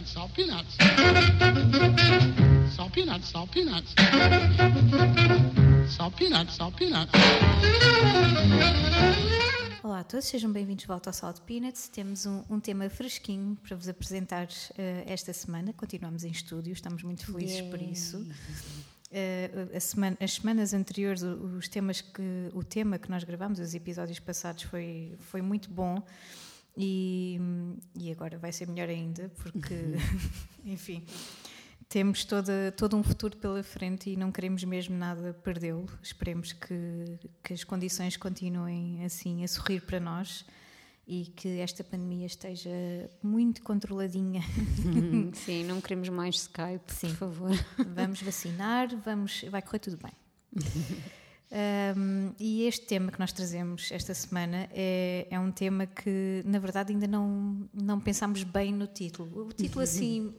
peanuts, 0.00 0.12
salt 0.12 0.32
peanuts. 0.34 0.76
Salt 2.74 2.92
peanuts, 2.92 3.28
salt 3.28 3.50
peanuts. 3.50 3.94
Salt 5.88 6.16
peanuts, 6.16 6.54
salt 6.54 6.76
peanuts. 6.76 7.12
Olá 9.82 10.00
a 10.00 10.04
todos, 10.04 10.26
sejam 10.26 10.52
bem-vindos 10.52 10.82
de 10.82 10.88
volta 10.88 11.10
ao 11.10 11.14
Salt 11.14 11.40
Peanuts. 11.40 11.88
Temos 11.88 12.24
um, 12.26 12.42
um 12.48 12.60
tema 12.60 12.88
fresquinho 12.88 13.56
para 13.56 13.76
vos 13.76 13.88
apresentar 13.88 14.46
uh, 14.46 14.48
esta 15.06 15.32
semana. 15.32 15.72
Continuamos 15.72 16.24
em 16.24 16.30
estúdio, 16.30 16.72
estamos 16.72 17.02
muito 17.02 17.26
felizes 17.26 17.58
Yay. 17.58 17.70
por 17.70 17.82
isso. 17.82 18.18
Uh, 19.10 19.80
semana, 19.80 20.16
as 20.20 20.32
semanas 20.34 20.72
anteriores, 20.72 21.22
os 21.22 21.68
temas 21.68 22.00
que, 22.00 22.48
o 22.54 22.62
tema 22.62 22.98
que 22.98 23.10
nós 23.10 23.24
gravamos, 23.24 23.58
os 23.58 23.74
episódios 23.74 24.18
passados, 24.20 24.62
foi, 24.62 25.14
foi 25.18 25.42
muito 25.42 25.68
bom. 25.68 26.02
E, 26.82 27.38
e 27.94 28.10
agora 28.10 28.38
vai 28.38 28.52
ser 28.52 28.66
melhor 28.66 28.88
ainda, 28.88 29.28
porque, 29.36 29.74
enfim, 30.64 31.04
temos 31.88 32.24
toda, 32.24 32.72
todo 32.76 32.96
um 32.96 33.02
futuro 33.02 33.36
pela 33.36 33.62
frente 33.62 34.10
e 34.10 34.16
não 34.16 34.32
queremos 34.32 34.64
mesmo 34.64 34.96
nada 34.96 35.34
perdê-lo. 35.34 35.86
Esperemos 36.02 36.52
que, 36.52 37.18
que 37.42 37.52
as 37.52 37.64
condições 37.64 38.16
continuem 38.16 39.04
assim 39.04 39.44
a 39.44 39.48
sorrir 39.48 39.80
para 39.82 40.00
nós 40.00 40.46
e 41.06 41.24
que 41.36 41.58
esta 41.58 41.82
pandemia 41.82 42.26
esteja 42.26 42.70
muito 43.22 43.62
controladinha. 43.62 44.42
Sim, 45.34 45.64
não 45.64 45.80
queremos 45.80 46.08
mais 46.08 46.36
Skype, 46.36 46.94
Sim. 46.94 47.08
por 47.08 47.16
favor. 47.16 47.50
Vamos 47.94 48.22
vacinar, 48.22 48.88
vamos, 49.04 49.42
vai 49.50 49.60
correr 49.60 49.80
tudo 49.80 49.98
bem. 49.98 50.12
Um, 51.52 52.32
e 52.38 52.64
este 52.64 52.86
tema 52.86 53.10
que 53.10 53.18
nós 53.18 53.32
trazemos 53.32 53.90
esta 53.90 54.14
semana 54.14 54.68
é, 54.72 55.26
é, 55.28 55.40
um 55.40 55.50
tema 55.50 55.84
que, 55.84 56.42
na 56.44 56.60
verdade, 56.60 56.92
ainda 56.92 57.08
não, 57.08 57.68
não 57.74 57.98
pensámos 57.98 58.44
bem 58.44 58.72
no 58.72 58.86
título. 58.86 59.46
O 59.48 59.52
título, 59.52 59.82
assim, 59.82 60.32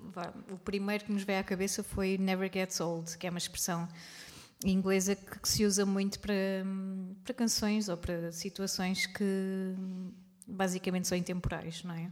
o 0.50 0.58
primeiro 0.58 1.04
que 1.04 1.12
nos 1.12 1.24
veio 1.24 1.40
à 1.40 1.44
cabeça 1.44 1.84
foi 1.84 2.18
Never 2.18 2.50
Gets 2.52 2.80
Old, 2.80 3.18
que 3.18 3.28
é 3.28 3.30
uma 3.30 3.40
expressão 3.40 3.90
inglesa 4.64 5.16
que, 5.16 5.40
que 5.40 5.50
se 5.50 5.66
usa 5.66 5.86
muito 5.86 6.18
para, 6.20 6.34
para 7.26 7.34
canções 7.34 7.90
ou 7.90 7.98
para 7.98 8.32
situações 8.32 9.06
que 9.06 9.76
basicamente 10.48 11.10
são 11.10 11.18
intemporais, 11.18 11.84
não 11.84 11.94
é? 11.94 12.10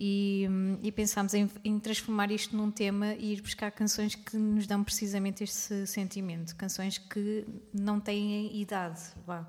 E, 0.00 0.46
e 0.80 0.92
pensámos 0.92 1.34
em, 1.34 1.50
em, 1.64 1.80
transformar 1.80 2.30
isto 2.30 2.56
num 2.56 2.70
tema 2.70 3.14
e 3.14 3.32
ir 3.32 3.42
buscar 3.42 3.72
canções 3.72 4.14
que 4.14 4.36
nos 4.36 4.64
dão 4.64 4.84
precisamente 4.84 5.42
este 5.42 5.88
sentimento, 5.88 6.54
canções 6.54 6.98
que 6.98 7.44
não 7.74 7.98
têm 7.98 8.60
idade, 8.60 9.00
vá. 9.26 9.44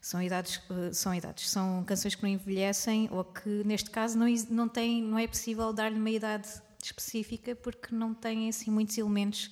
São 0.00 0.22
idades, 0.22 0.58
eh, 0.70 0.94
são 0.94 1.14
idades, 1.14 1.50
são 1.50 1.84
canções 1.84 2.14
que 2.14 2.22
não 2.22 2.30
envelhecem 2.30 3.10
ou 3.12 3.22
que 3.22 3.62
neste 3.66 3.90
caso 3.90 4.16
não, 4.16 4.26
não, 4.48 4.66
tem, 4.66 5.02
não 5.02 5.18
é 5.18 5.26
possível 5.26 5.70
dar-lhe 5.70 5.98
uma 5.98 6.08
idade 6.08 6.48
específica 6.82 7.54
porque 7.54 7.94
não 7.94 8.14
têm 8.14 8.48
assim 8.48 8.70
muitos 8.70 8.96
elementos 8.96 9.50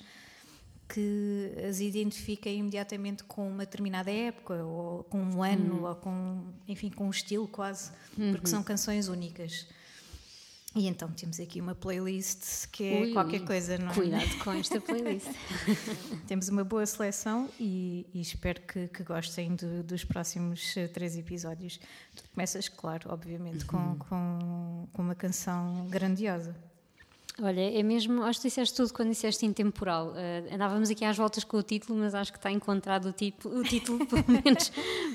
que 0.87 1.53
as 1.69 1.79
identifiquem 1.79 2.57
imediatamente 2.57 3.23
com 3.23 3.47
uma 3.47 3.59
determinada 3.59 4.09
época 4.09 4.55
ou 4.63 5.03
com 5.03 5.21
um 5.21 5.43
ano 5.43 5.75
uhum. 5.75 5.85
ou 5.85 5.95
com 5.95 6.43
enfim 6.67 6.89
com 6.89 7.05
um 7.05 7.11
estilo 7.11 7.47
quase 7.47 7.91
uhum. 8.17 8.31
porque 8.31 8.47
são 8.47 8.63
canções 8.63 9.07
únicas 9.07 9.67
e 10.75 10.87
então 10.87 11.09
temos 11.09 11.39
aqui 11.39 11.59
uma 11.59 11.73
playlist 11.73 12.67
que 12.71 12.83
é 12.83 13.01
ui, 13.01 13.13
qualquer 13.13 13.43
coisa, 13.43 13.77
não 13.77 13.89
é? 13.89 13.93
Cuidado 13.93 14.37
com 14.43 14.51
esta 14.51 14.79
playlist. 14.79 15.27
temos 16.27 16.47
uma 16.47 16.63
boa 16.63 16.85
seleção 16.85 17.49
e, 17.59 18.05
e 18.13 18.21
espero 18.21 18.61
que, 18.61 18.87
que 18.87 19.03
gostem 19.03 19.55
do, 19.55 19.81
dos 19.81 20.03
próximos 20.03 20.77
eh, 20.77 20.87
três 20.87 21.17
episódios. 21.17 21.79
Tu 22.15 22.23
começas, 22.33 22.69
claro, 22.69 23.11
obviamente, 23.11 23.65
com, 23.65 23.77
uhum. 23.77 23.97
com, 23.97 24.87
com 24.93 25.01
uma 25.01 25.15
canção 25.15 25.87
grandiosa. 25.89 26.55
Olha, 27.41 27.61
é 27.61 27.81
mesmo, 27.81 28.23
acho 28.23 28.41
que 28.41 28.49
disseste 28.49 28.75
tudo 28.75 28.93
quando 28.93 29.09
disseste 29.09 29.45
intemporal. 29.45 30.09
Uh, 30.09 30.53
andávamos 30.53 30.89
aqui 30.89 31.05
às 31.05 31.17
voltas 31.17 31.43
com 31.43 31.57
o 31.57 31.63
título, 31.63 31.97
mas 31.97 32.13
acho 32.13 32.31
que 32.31 32.37
está 32.37 32.51
encontrado 32.51 33.09
o, 33.09 33.13
tipo, 33.13 33.47
o 33.47 33.63
título, 33.63 34.05
pelo 34.07 34.25
menos 34.27 34.71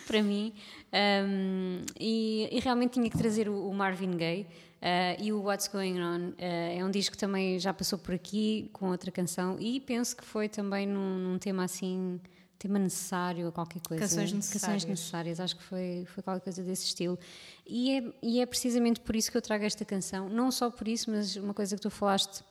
para 0.06 0.22
mim. 0.22 0.52
Um, 0.92 1.84
e, 1.98 2.48
e, 2.50 2.60
realmente 2.60 2.92
tinha 2.92 3.10
que 3.10 3.18
trazer 3.18 3.48
o, 3.48 3.68
o 3.68 3.74
Marvin 3.74 4.16
Gaye. 4.16 4.46
Uh, 4.84 5.16
e 5.18 5.32
o 5.32 5.40
What's 5.40 5.66
Going 5.68 5.98
On 5.98 6.28
uh, 6.28 6.34
é 6.38 6.84
um 6.84 6.90
disco 6.90 7.12
que 7.12 7.18
também 7.18 7.58
já 7.58 7.72
passou 7.72 7.98
por 7.98 8.14
aqui 8.14 8.68
com 8.70 8.90
outra 8.90 9.10
canção 9.10 9.56
e 9.58 9.80
penso 9.80 10.14
que 10.14 10.22
foi 10.22 10.46
também 10.46 10.86
num, 10.86 11.18
num 11.20 11.38
tema 11.38 11.64
assim, 11.64 12.20
tema 12.58 12.78
necessário 12.78 13.50
qualquer 13.50 13.80
coisa. 13.80 14.02
Canções 14.02 14.30
necessárias. 14.30 14.84
Canções 14.84 14.84
necessárias, 14.84 15.40
acho 15.40 15.56
que 15.56 15.62
foi, 15.62 16.04
foi 16.12 16.22
qualquer 16.22 16.44
coisa 16.44 16.62
desse 16.62 16.84
estilo. 16.84 17.18
E 17.66 17.92
é, 17.96 18.12
e 18.22 18.40
é 18.42 18.44
precisamente 18.44 19.00
por 19.00 19.16
isso 19.16 19.30
que 19.30 19.38
eu 19.38 19.40
trago 19.40 19.64
esta 19.64 19.86
canção, 19.86 20.28
não 20.28 20.50
só 20.50 20.70
por 20.70 20.86
isso, 20.86 21.10
mas 21.10 21.34
uma 21.36 21.54
coisa 21.54 21.76
que 21.76 21.80
tu 21.80 21.88
falaste 21.88 22.44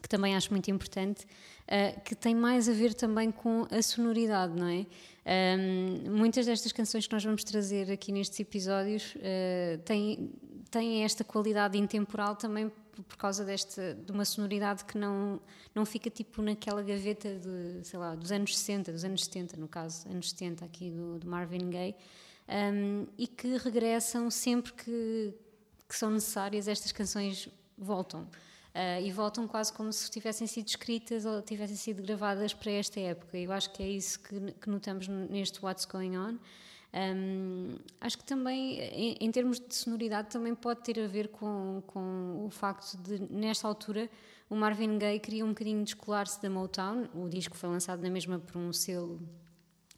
que 0.00 0.08
também 0.08 0.34
acho 0.34 0.50
muito 0.50 0.70
importante, 0.70 1.24
uh, 1.24 2.00
que 2.00 2.14
tem 2.14 2.34
mais 2.34 2.68
a 2.68 2.72
ver 2.72 2.92
também 2.92 3.30
com 3.30 3.66
a 3.70 3.80
sonoridade, 3.80 4.58
não 4.58 4.66
é? 4.66 4.86
Um, 5.24 6.16
muitas 6.16 6.46
destas 6.46 6.72
canções 6.72 7.06
que 7.06 7.12
nós 7.12 7.22
vamos 7.22 7.44
trazer 7.44 7.90
aqui 7.92 8.10
nestes 8.10 8.40
episódios 8.40 9.14
uh, 9.14 9.78
têm, 9.84 10.32
têm 10.72 11.04
esta 11.04 11.22
qualidade 11.22 11.78
intemporal 11.78 12.34
também 12.34 12.72
por 13.08 13.16
causa 13.16 13.44
desta 13.44 13.94
de 13.94 14.10
uma 14.10 14.24
sonoridade 14.24 14.84
que 14.84 14.98
não 14.98 15.40
não 15.74 15.84
fica 15.86 16.10
tipo 16.10 16.42
naquela 16.42 16.82
gaveta 16.82 17.38
de 17.38 17.86
sei 17.86 17.98
lá 17.98 18.14
dos 18.14 18.32
anos 18.32 18.58
60 18.58 18.92
dos 18.92 19.04
anos 19.04 19.24
70 19.24 19.56
no 19.56 19.68
caso 19.68 20.08
anos 20.08 20.30
70 20.30 20.64
aqui 20.64 20.90
do, 20.90 21.18
do 21.18 21.28
Marvin 21.28 21.70
Gaye 21.70 21.94
um, 22.48 23.06
e 23.16 23.26
que 23.26 23.56
regressam 23.58 24.30
sempre 24.30 24.72
que, 24.72 25.34
que 25.88 25.94
são 25.94 26.10
necessárias 26.10 26.66
estas 26.66 26.90
canções 26.90 27.48
voltam 27.78 28.26
Uh, 28.72 29.04
e 29.04 29.12
voltam 29.12 29.46
quase 29.46 29.70
como 29.70 29.92
se 29.92 30.10
tivessem 30.10 30.46
sido 30.46 30.66
escritas 30.66 31.26
ou 31.26 31.42
tivessem 31.42 31.76
sido 31.76 32.02
gravadas 32.02 32.54
para 32.54 32.72
esta 32.72 32.98
época. 32.98 33.36
Eu 33.36 33.52
acho 33.52 33.70
que 33.70 33.82
é 33.82 33.86
isso 33.86 34.18
que, 34.18 34.52
que 34.52 34.70
notamos 34.70 35.06
neste 35.08 35.62
What's 35.62 35.84
Going 35.84 36.16
On. 36.16 36.38
Um, 36.94 37.76
acho 38.00 38.18
que 38.18 38.24
também, 38.24 38.78
em, 38.78 39.16
em, 39.20 39.30
termos 39.30 39.58
de 39.58 39.74
sonoridade, 39.74 40.28
também 40.28 40.54
pode 40.54 40.82
ter 40.82 41.00
a 41.00 41.06
ver 41.06 41.28
com, 41.28 41.82
com 41.86 42.44
o 42.44 42.50
facto 42.50 42.96
de, 42.98 43.18
nesta 43.32 43.66
altura, 43.66 44.10
o 44.50 44.54
Marvin 44.54 44.98
Gaye 44.98 45.18
queria 45.18 45.44
um 45.44 45.48
bocadinho 45.48 45.82
descolar-se 45.82 46.42
da 46.42 46.50
Motown. 46.50 47.08
O 47.14 47.28
disco 47.28 47.56
foi 47.56 47.70
lançado 47.70 48.02
na 48.02 48.10
mesma 48.10 48.38
por 48.38 48.58
um 48.58 48.70
selo 48.72 49.18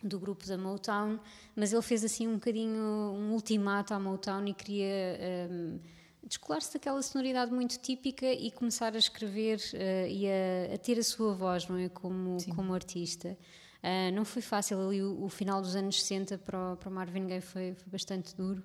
do 0.03 0.21
grupo 0.21 0.47
da 0.47 0.57
Motown, 0.57 1.19
mas 1.57 1.73
ele 1.73 1.83
fez 1.83 2.05
assim 2.05 2.29
um 2.29 2.35
bocadinho 2.35 2.81
um 2.81 3.33
ultimato 3.33 3.93
à 3.93 3.99
Motown 3.99 4.47
e 4.47 4.55
queria. 4.55 5.49
Um, 5.51 5.81
descolar-se 6.27 6.73
daquela 6.73 7.03
sonoridade 7.03 7.53
muito 7.53 7.79
típica 7.79 8.27
e 8.27 8.51
começar 8.51 8.95
a 8.95 8.99
escrever 8.99 9.59
uh, 9.59 10.09
e 10.09 10.27
a, 10.27 10.75
a, 10.75 10.79
ter 10.79 10.99
a 10.99 11.03
sua 11.03 11.35
voz, 11.35 11.69
não 11.69 11.77
é? 11.77 11.89
Como, 11.89 12.39
como 12.55 12.73
artista. 12.73 13.37
Uh, 13.85 14.11
não 14.15 14.25
foi 14.25 14.41
fácil 14.41 14.81
ali, 14.81 15.03
o, 15.03 15.25
o, 15.25 15.29
final 15.29 15.61
dos 15.61 15.77
anos 15.77 16.03
60 16.03 16.39
para 16.39 16.73
o, 16.73 16.77
para 16.79 16.89
o 16.89 16.93
Marvin 16.93 17.27
Gaye 17.27 17.43
foi, 17.43 17.75
foi 17.75 17.93
bastante 17.93 18.35
duro. 18.35 18.63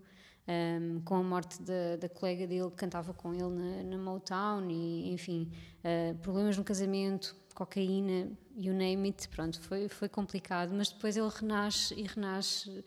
Um, 0.48 1.02
com 1.02 1.16
a 1.16 1.22
morte 1.22 1.62
da, 1.62 1.98
da, 1.98 2.10
colega 2.10 2.48
dele 2.48 2.72
que 2.72 2.78
cantava 2.78 3.14
com 3.14 3.34
ele 3.34 3.50
na, 3.50 3.84
na 3.84 3.98
Motown 4.00 4.68
e 4.72 5.14
enfim 5.14 5.52
uh, 5.84 6.18
problemas 6.20 6.58
no 6.58 6.64
casamento 6.64 7.36
cocaína 7.54 8.32
you 8.58 8.74
name 8.74 9.10
it 9.10 9.30
pronto 9.30 9.62
foi 9.62 9.88
foi 9.88 10.10
complicado 10.10 10.74
mas 10.74 10.90
depois 10.90 11.16
ele 11.16 11.30
renasce 11.30 11.94
e 11.94 12.02
renasce 12.02 12.84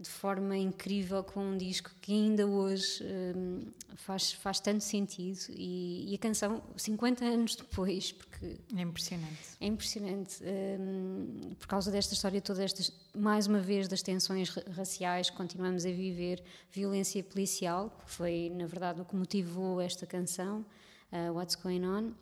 de 0.00 0.08
forma 0.08 0.56
incrível 0.56 1.24
com 1.24 1.40
um 1.40 1.56
disco 1.56 1.90
que 2.00 2.12
ainda 2.12 2.46
hoje 2.46 3.02
um, 3.36 3.66
faz, 3.96 4.32
faz 4.32 4.60
tanto 4.60 4.84
sentido 4.84 5.40
e, 5.50 6.12
e, 6.12 6.14
a 6.14 6.18
canção 6.18 6.62
50 6.76 7.24
anos 7.24 7.56
depois 7.56 8.12
porque 8.12 8.56
é 8.76 8.80
impressionante. 8.80 9.38
é 9.60 9.66
impressionante 9.66 10.38
um, 10.44 11.54
por 11.58 11.66
causa 11.66 11.90
desta 11.90 12.14
história 12.14 12.40
toda 12.40 12.62
estas 12.62 12.92
mais 13.12 13.48
uma 13.48 13.58
vez 13.58 13.88
das 13.88 14.00
tensões 14.00 14.50
raciais 14.70 15.30
que 15.30 15.36
continuamos 15.36 15.84
a 15.84 15.90
viver 15.90 16.44
violência 16.70 17.22
policial 17.24 17.90
que 18.04 18.10
foi 18.12 18.52
na 18.54 18.66
verdade 18.66 19.00
o 19.00 19.04
que 19.04 19.16
motivou 19.16 19.80
esta 19.80 20.06
canção 20.06 20.64
uh, 21.12 21.32
What's 21.32 21.56
Going 21.56 21.84
On. 21.84 22.12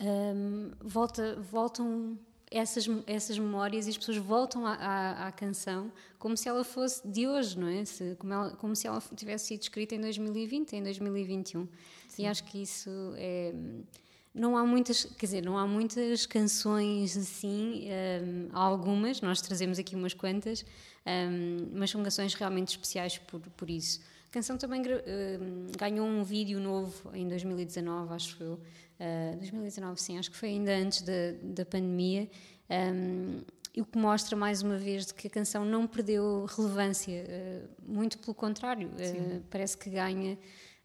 Um, 0.00 0.70
volta, 0.80 1.36
voltam 1.40 2.18
essas, 2.50 2.88
essas 3.06 3.38
memórias 3.38 3.86
e 3.86 3.90
as 3.90 3.98
pessoas 3.98 4.18
voltam 4.18 4.66
à, 4.66 4.74
à, 4.74 5.28
à, 5.28 5.32
canção 5.32 5.92
como 6.18 6.36
se 6.36 6.48
ela 6.48 6.64
fosse 6.64 7.06
de 7.06 7.26
hoje, 7.26 7.58
não 7.58 7.68
é? 7.68 7.84
Se, 7.84 8.16
como, 8.18 8.32
ela, 8.32 8.50
como 8.52 8.74
se 8.74 8.86
ela 8.86 9.02
tivesse 9.14 9.46
sido 9.46 9.62
escrita 9.62 9.94
em 9.94 10.00
2020, 10.00 10.76
em 10.76 10.82
2021. 10.82 11.68
Sim. 12.08 12.22
E 12.22 12.26
acho 12.26 12.44
que 12.44 12.62
isso 12.62 12.90
é. 13.16 13.54
Não 14.34 14.56
há 14.56 14.64
muitas, 14.64 15.04
quer 15.04 15.26
dizer, 15.26 15.44
não 15.44 15.58
há 15.58 15.66
muitas 15.66 16.26
canções 16.26 17.16
assim, 17.16 17.88
um, 18.22 18.48
há 18.52 18.60
algumas, 18.60 19.20
nós 19.20 19.40
trazemos 19.40 19.78
aqui 19.78 19.96
umas 19.96 20.14
quantas, 20.14 20.64
um, 21.06 21.70
mas 21.72 21.90
são 21.90 22.02
canções 22.04 22.34
realmente 22.34 22.68
especiais 22.68 23.18
por, 23.18 23.40
por 23.40 23.68
isso. 23.68 24.00
A 24.28 24.30
canção 24.30 24.58
também 24.58 24.82
um, 24.82 25.66
ganhou 25.78 26.06
um 26.06 26.22
vídeo 26.22 26.60
novo 26.60 27.10
em 27.14 27.26
2019, 27.26 28.12
acho 28.12 28.42
eu, 28.42 28.60
2019, 29.38 29.92
ah, 29.92 29.96
sim, 29.96 30.18
acho 30.18 30.30
que 30.30 30.36
foi 30.36 30.50
ainda 30.50 30.76
antes 30.76 31.00
da, 31.00 31.32
da 31.42 31.64
pandemia, 31.64 32.28
um, 32.68 33.40
o 33.80 33.84
que 33.86 33.96
mostra 33.96 34.36
mais 34.36 34.60
uma 34.60 34.76
vez 34.76 35.06
de 35.06 35.14
que 35.14 35.28
a 35.28 35.30
canção 35.30 35.64
não 35.64 35.86
perdeu 35.86 36.44
relevância, 36.44 37.24
uh, 37.24 37.90
muito 37.90 38.18
pelo 38.18 38.34
contrário, 38.34 38.88
uh, 38.88 39.42
parece 39.50 39.76
que 39.76 39.90
ganha 39.90 40.38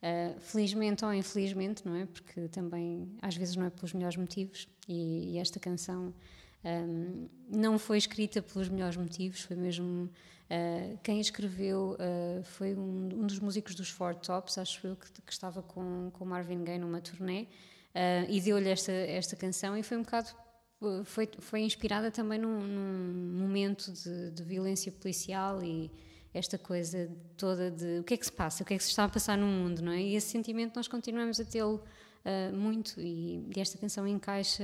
Uh, 0.03 0.37
felizmente 0.41 1.05
ou 1.05 1.13
infelizmente, 1.13 1.87
não 1.87 1.95
é? 1.95 2.05
Porque 2.05 2.49
também 2.49 3.09
às 3.21 3.37
vezes 3.37 3.55
não 3.55 3.65
é 3.65 3.69
pelos 3.69 3.93
melhores 3.93 4.17
motivos. 4.17 4.67
E, 4.85 5.31
e 5.31 5.37
esta 5.37 5.61
canção 5.61 6.13
um, 6.65 7.27
não 7.49 7.77
foi 7.77 7.97
escrita 7.97 8.41
pelos 8.41 8.69
melhores 8.69 8.97
motivos, 8.97 9.41
foi 9.41 9.55
mesmo 9.55 10.05
uh, 10.05 10.97
quem 11.03 11.19
escreveu 11.19 11.97
uh, 11.99 12.43
foi 12.43 12.73
um, 12.73 13.09
um, 13.13 13.27
dos 13.27 13.39
músicos 13.39 13.75
dos 13.75 13.89
Four 13.89 14.15
Tops, 14.15 14.57
acho 14.57 14.87
eu, 14.87 14.95
que, 14.95 15.11
que 15.21 15.31
estava 15.31 15.61
com, 15.61 16.09
com 16.11 16.25
Marvin 16.25 16.63
Gaye 16.63 16.79
numa 16.79 17.01
turnê 17.01 17.47
e 18.27 18.41
deu-lhe 18.41 18.69
esta, 18.69 18.91
esta 18.91 19.35
canção 19.35 19.77
e 19.77 19.83
foi 19.83 19.97
um 19.97 20.01
bocado 20.01 20.29
foi, 21.05 21.29
foi 21.39 21.61
inspirada 21.61 22.11
também 22.11 22.39
num, 22.39 22.59
num 22.59 23.39
momento 23.39 23.91
de, 23.91 24.31
de 24.31 24.43
violência 24.43 24.91
policial 24.91 25.63
e 25.63 25.91
esta 26.33 26.57
coisa 26.57 27.09
toda 27.37 27.69
de 27.69 27.99
o 27.99 28.03
que 28.03 28.15
é 28.15 28.17
que 28.17 28.25
se 28.25 28.31
passa, 28.31 28.63
o 28.63 28.65
que 28.65 28.73
é 28.73 28.77
que 28.77 28.83
se 28.83 28.89
está 28.89 29.05
a 29.05 29.09
passar 29.09 29.37
no 29.37 29.45
mundo, 29.45 29.81
não 29.81 29.91
é? 29.91 30.01
E 30.01 30.15
esse 30.15 30.27
sentimento 30.27 30.75
nós 30.75 30.87
continuamos 30.87 31.39
a 31.39 31.45
tê-lo 31.45 31.83
uh, 32.25 32.55
muito 32.55 32.99
e, 32.99 33.45
e, 33.55 33.59
esta 33.59 33.77
canção 33.77 34.07
encaixa 34.07 34.63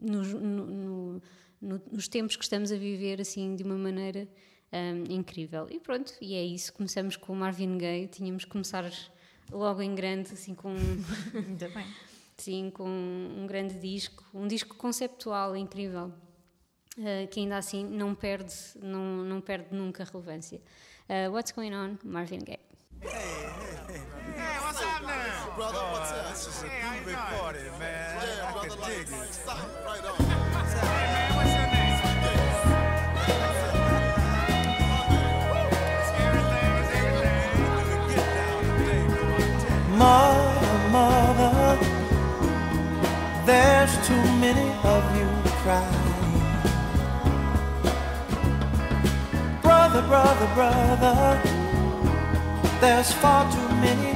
nos, 0.00 0.32
no, 0.32 0.66
no, 0.66 1.22
no, 1.60 1.82
nos 1.90 2.08
tempos 2.08 2.36
que 2.36 2.44
estamos 2.44 2.70
a 2.72 2.76
viver 2.76 3.20
assim 3.20 3.54
de 3.56 3.62
uma 3.62 3.76
maneira 3.76 4.28
um, 4.72 5.12
incrível. 5.12 5.66
E 5.70 5.78
pronto, 5.78 6.14
e 6.20 6.34
é 6.34 6.44
isso. 6.44 6.72
Começamos 6.72 7.16
com 7.16 7.32
o 7.32 7.36
Marvin 7.36 7.78
Gaye, 7.78 8.08
tínhamos 8.08 8.44
que 8.44 8.50
começar 8.50 8.90
logo 9.50 9.82
em 9.82 9.94
grande, 9.94 10.32
assim 10.32 10.54
com. 10.54 10.74
Ainda 11.34 11.68
bem. 11.68 11.86
Sim, 12.36 12.70
com 12.70 12.86
um 12.86 13.46
grande 13.46 13.78
disco, 13.78 14.22
um 14.34 14.46
disco 14.46 14.76
conceptual 14.76 15.56
incrível. 15.56 16.12
Uh, 16.98 17.28
que 17.30 17.40
ainda 17.40 17.58
assim 17.58 17.84
não 17.84 18.14
perde, 18.14 18.54
não, 18.82 19.22
não 19.22 19.40
perde 19.40 19.74
nunca 19.74 20.02
relevância. 20.02 20.60
Uh, 21.08 21.30
what's 21.30 21.52
going 21.52 21.74
on? 21.74 21.98
Marvin 22.02 22.38
Gaye. 22.38 22.58
Hey, 23.02 23.10
hey, 23.88 23.96
hey. 23.96 24.15
Hey, 25.16 25.22
what's 25.22 25.36
happening? 25.36 25.56
Brother, 25.56 25.78
what's 25.92 26.12
up? 26.12 26.28
This 26.30 26.46
is 26.46 26.62
a 26.62 26.68
hey, 26.68 27.04
big 27.04 27.14
party, 27.16 27.58
man. 27.78 28.22
Yeah, 28.22 28.48
I 28.48 28.52
brother, 28.52 28.68
can 28.68 28.78
dig 28.88 29.08
it. 29.08 29.34
Stop, 29.34 29.58
right 29.86 30.04
on. 30.04 30.16
Hey, 30.16 31.06
man, 31.14 31.36
what's 31.36 31.52
your 31.54 31.66
name? 31.66 31.86
Mother, 39.98 40.78
mother, 40.92 41.78
there's 43.46 43.94
too 44.06 44.24
many 44.44 44.68
of 44.84 45.02
you 45.16 45.28
crying. 45.62 46.02
Brother, 49.62 50.02
brother, 50.02 50.48
brother, 50.54 51.40
there's 52.80 53.12
far 53.12 53.50
too 53.50 53.68
many 53.76 54.15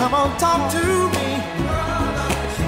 Come 0.00 0.14
on, 0.14 0.38
talk 0.38 0.72
to 0.72 0.78
me. 0.78 1.28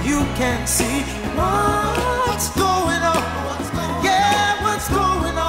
You 0.07 0.21
can 0.37 0.67
see 0.67 1.01
what's 1.35 2.51
going 2.55 3.03
on. 3.03 4.05
Yeah, 4.05 4.62
what's 4.62 4.91
going 4.91 5.39
on? 5.39 5.42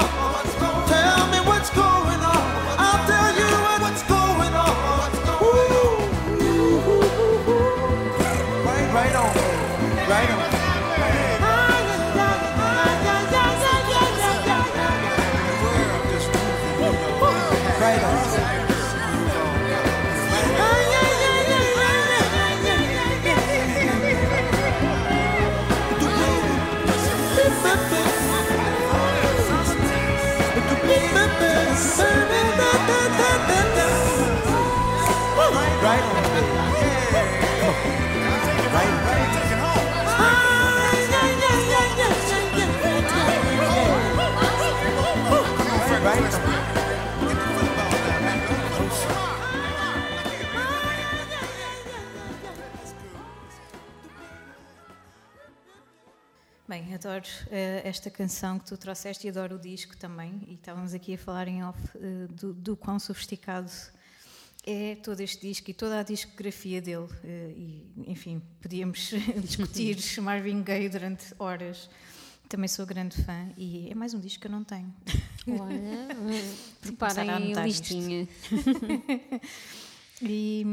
Bem, 56.74 56.92
adoro 56.92 57.22
eh, 57.52 57.82
esta 57.84 58.10
canção 58.10 58.58
que 58.58 58.66
tu 58.66 58.76
trouxeste 58.76 59.28
e 59.28 59.30
adoro 59.30 59.54
o 59.54 59.58
disco 59.60 59.96
também. 59.96 60.40
E 60.48 60.54
estávamos 60.54 60.92
aqui 60.92 61.14
a 61.14 61.18
falar 61.18 61.46
em 61.46 61.62
off 61.62 61.78
eh, 61.94 62.26
do, 62.32 62.52
do 62.52 62.76
quão 62.76 62.98
sofisticado 62.98 63.70
é 64.66 64.96
todo 64.96 65.20
este 65.20 65.46
disco 65.46 65.70
e 65.70 65.74
toda 65.74 66.00
a 66.00 66.02
discografia 66.02 66.82
dele. 66.82 67.06
eh, 67.22 67.52
E, 67.56 67.92
enfim, 68.08 68.42
podíamos 68.60 69.12
discutir 69.40 69.96
Marvin 70.20 70.64
Gaye 70.64 70.88
durante 70.88 71.26
horas. 71.38 71.88
Também 72.48 72.66
sou 72.66 72.84
grande 72.84 73.22
fã 73.22 73.52
e 73.56 73.88
é 73.88 73.94
mais 73.94 74.12
um 74.12 74.18
disco 74.18 74.40
que 74.40 74.48
eu 74.48 74.50
não 74.50 74.64
tenho. 74.64 74.92
Olha, 75.46 76.08
preparem 76.82 77.54
a 77.54 77.64
listinha. 77.64 78.26
E, 80.22 80.64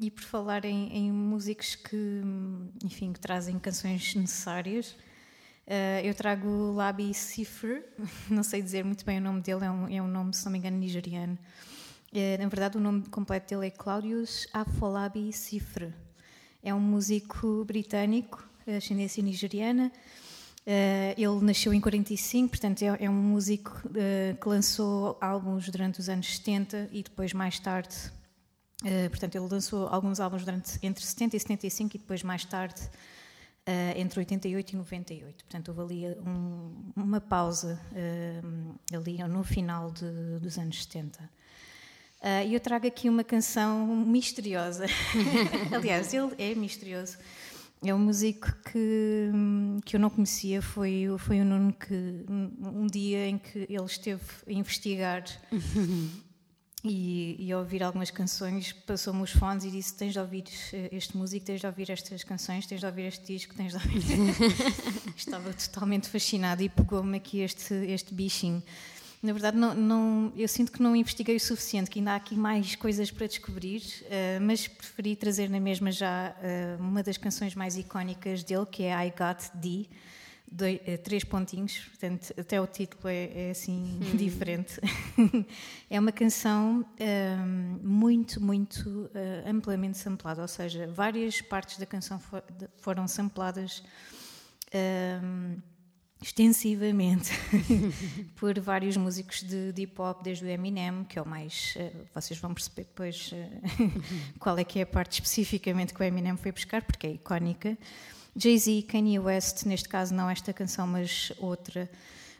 e 0.00 0.10
por 0.10 0.24
falar 0.24 0.64
em, 0.64 0.92
em 0.92 1.12
músicos 1.12 1.76
que, 1.76 2.20
enfim, 2.84 3.12
que 3.12 3.20
trazem 3.20 3.56
canções 3.58 4.14
necessárias, 4.16 4.96
eh, 5.66 6.02
eu 6.04 6.14
trago 6.14 6.72
Labi 6.72 7.14
Cifre, 7.14 7.82
não 8.30 8.42
sei 8.42 8.62
dizer 8.62 8.84
muito 8.84 9.04
bem 9.04 9.18
o 9.18 9.22
nome 9.22 9.40
dele, 9.40 9.64
é 9.64 9.70
um, 9.70 9.88
é 9.88 10.02
um 10.02 10.08
nome, 10.08 10.34
se 10.34 10.44
não 10.44 10.52
me 10.52 10.58
engano, 10.58 10.76
nigeriano. 10.76 11.38
Eh, 12.12 12.36
na 12.38 12.48
verdade, 12.48 12.76
o 12.76 12.80
nome 12.80 13.02
completo 13.08 13.54
dele 13.54 13.68
é 13.68 13.70
Claudius 13.70 14.48
Afolabi 14.52 15.32
Cifre. 15.32 15.94
É 16.62 16.74
um 16.74 16.80
músico 16.80 17.64
britânico, 17.64 18.44
eh, 18.66 18.76
ascendência 18.76 19.22
nigeriana. 19.22 19.92
Eh, 20.66 21.14
ele 21.16 21.40
nasceu 21.42 21.72
em 21.72 21.80
45, 21.80 22.50
portanto, 22.50 22.82
é, 22.82 23.04
é 23.04 23.10
um 23.10 23.14
músico 23.14 23.80
que 24.40 24.48
lançou 24.48 25.16
álbuns 25.20 25.68
durante 25.68 26.00
os 26.00 26.08
anos 26.08 26.36
70 26.36 26.88
e 26.92 27.02
depois, 27.02 27.32
mais 27.32 27.58
tarde, 27.58 27.96
portanto, 29.10 29.36
ele 29.36 29.48
lançou 29.48 29.88
alguns 29.88 30.20
álbuns 30.20 30.44
durante, 30.44 30.78
entre 30.82 31.04
70 31.04 31.36
e 31.36 31.40
75 31.40 31.96
e 31.96 31.98
depois, 31.98 32.22
mais 32.22 32.44
tarde, 32.44 32.80
entre 33.96 34.18
88 34.20 34.70
e 34.72 34.76
98. 34.76 35.44
Portanto, 35.44 35.68
houve 35.68 35.80
ali 36.06 36.18
um- 36.20 36.92
uma 36.96 37.20
pausa 37.20 37.80
eh, 37.94 38.40
ali 38.92 39.18
no 39.28 39.44
final 39.44 39.90
de- 39.92 40.38
dos 40.40 40.58
anos 40.58 40.82
70. 40.82 41.30
Ah, 42.22 42.44
E 42.44 42.52
eu 42.54 42.60
trago 42.60 42.86
aqui 42.86 43.08
uma 43.08 43.24
canção 43.24 43.86
misteriosa. 43.86 44.84
Aliás, 45.74 46.12
ele 46.12 46.32
é 46.38 46.54
misterioso. 46.54 47.16
É 47.82 47.94
um 47.94 47.98
músico 47.98 48.52
que, 48.70 49.30
que 49.86 49.96
eu 49.96 50.00
não 50.00 50.10
conhecia. 50.10 50.60
Foi, 50.60 51.06
foi 51.18 51.40
o 51.40 51.44
Nuno 51.46 51.72
que, 51.72 52.24
um 52.28 52.86
dia 52.86 53.26
em 53.26 53.38
que 53.38 53.60
ele 53.70 53.84
esteve 53.86 54.22
a 54.46 54.52
investigar 54.52 55.24
e, 56.82 57.36
e 57.38 57.52
a 57.52 57.58
ouvir 57.58 57.82
algumas 57.82 58.10
canções, 58.10 58.72
passou-me 58.72 59.22
os 59.22 59.30
fones 59.32 59.64
e 59.64 59.70
disse: 59.70 59.94
Tens 59.94 60.12
de 60.14 60.18
ouvir 60.18 60.44
eh, 60.72 60.88
este 60.92 61.16
músico, 61.16 61.44
tens 61.44 61.60
de 61.60 61.66
ouvir 61.66 61.90
estas 61.90 62.24
canções, 62.24 62.66
tens 62.66 62.80
de 62.80 62.86
ouvir 62.86 63.02
este 63.06 63.32
disco, 63.34 63.54
tens 63.54 63.72
de 63.72 63.76
ouvir. 63.76 64.02
Estava 65.16 65.52
totalmente 65.52 66.08
fascinada 66.08 66.62
e 66.62 66.68
pegou-me 66.68 67.16
aqui 67.18 67.40
este, 67.40 67.74
este 67.74 68.14
bichinho. 68.14 68.62
Na 69.22 69.34
verdade, 69.34 69.58
não, 69.58 69.74
não- 69.74 70.32
eu 70.34 70.48
sinto 70.48 70.72
que 70.72 70.80
não 70.82 70.96
investiguei 70.96 71.36
o 71.36 71.40
suficiente, 71.40 71.90
que 71.90 71.98
ainda 71.98 72.12
há 72.12 72.16
aqui 72.16 72.34
mais 72.34 72.74
coisas 72.74 73.10
para 73.10 73.26
descobrir, 73.26 73.82
eh, 74.08 74.38
mas 74.40 74.66
preferi 74.66 75.14
trazer 75.14 75.50
na 75.50 75.60
mesma 75.60 75.92
já 75.92 76.34
eh, 76.40 76.76
uma 76.80 77.02
das 77.02 77.18
canções 77.18 77.54
mais 77.54 77.76
icónicas 77.76 78.42
dele, 78.42 78.64
que 78.64 78.84
é 78.84 79.06
I 79.06 79.10
Got 79.10 79.50
D. 79.54 79.86
Doi- 80.52 80.80
eh, 80.84 80.96
três 80.96 81.22
pontinhos, 81.22 81.78
portanto, 81.78 82.34
até 82.36 82.60
o 82.60 82.66
título 82.66 83.08
é, 83.08 83.48
é 83.48 83.50
assim 83.52 84.00
diferente. 84.18 84.80
é 85.88 85.98
uma 86.00 86.10
canção 86.10 86.84
ehm, 86.98 87.78
muito, 87.82 88.40
muito 88.42 89.08
eh, 89.14 89.44
amplamente 89.46 89.96
samplada, 89.98 90.42
ou 90.42 90.48
seja, 90.48 90.88
várias 90.88 91.40
partes 91.40 91.78
da 91.78 91.86
canção 91.86 92.18
fo- 92.18 92.42
de- 92.58 92.68
foram 92.78 93.06
sampladas 93.06 93.82
ehm, 94.72 95.58
extensivamente 96.20 97.30
por 98.34 98.58
vários 98.58 98.96
músicos 98.96 99.42
de, 99.42 99.72
de 99.72 99.82
hip 99.82 100.00
hop, 100.02 100.20
desde 100.22 100.44
o 100.44 100.48
Eminem, 100.48 101.04
que 101.04 101.16
é 101.18 101.22
o 101.22 101.26
mais. 101.28 101.74
eh, 101.76 101.92
vocês 102.12 102.38
vão 102.40 102.52
perceber 102.52 102.84
depois 102.84 103.30
eh, 103.32 103.48
qual 104.40 104.58
é 104.58 104.64
que 104.64 104.80
é 104.80 104.82
a 104.82 104.86
parte 104.86 105.12
especificamente 105.12 105.94
que 105.94 106.00
o 106.00 106.04
Eminem 106.04 106.36
foi 106.36 106.50
buscar, 106.50 106.82
porque 106.82 107.06
é 107.06 107.10
icónica. 107.12 107.78
Jay-Z, 108.36 108.82
Kanye 108.88 109.18
West, 109.18 109.64
neste 109.66 109.88
caso 109.88 110.14
não 110.14 110.30
esta 110.30 110.52
canção, 110.52 110.86
mas 110.86 111.32
outra. 111.38 111.90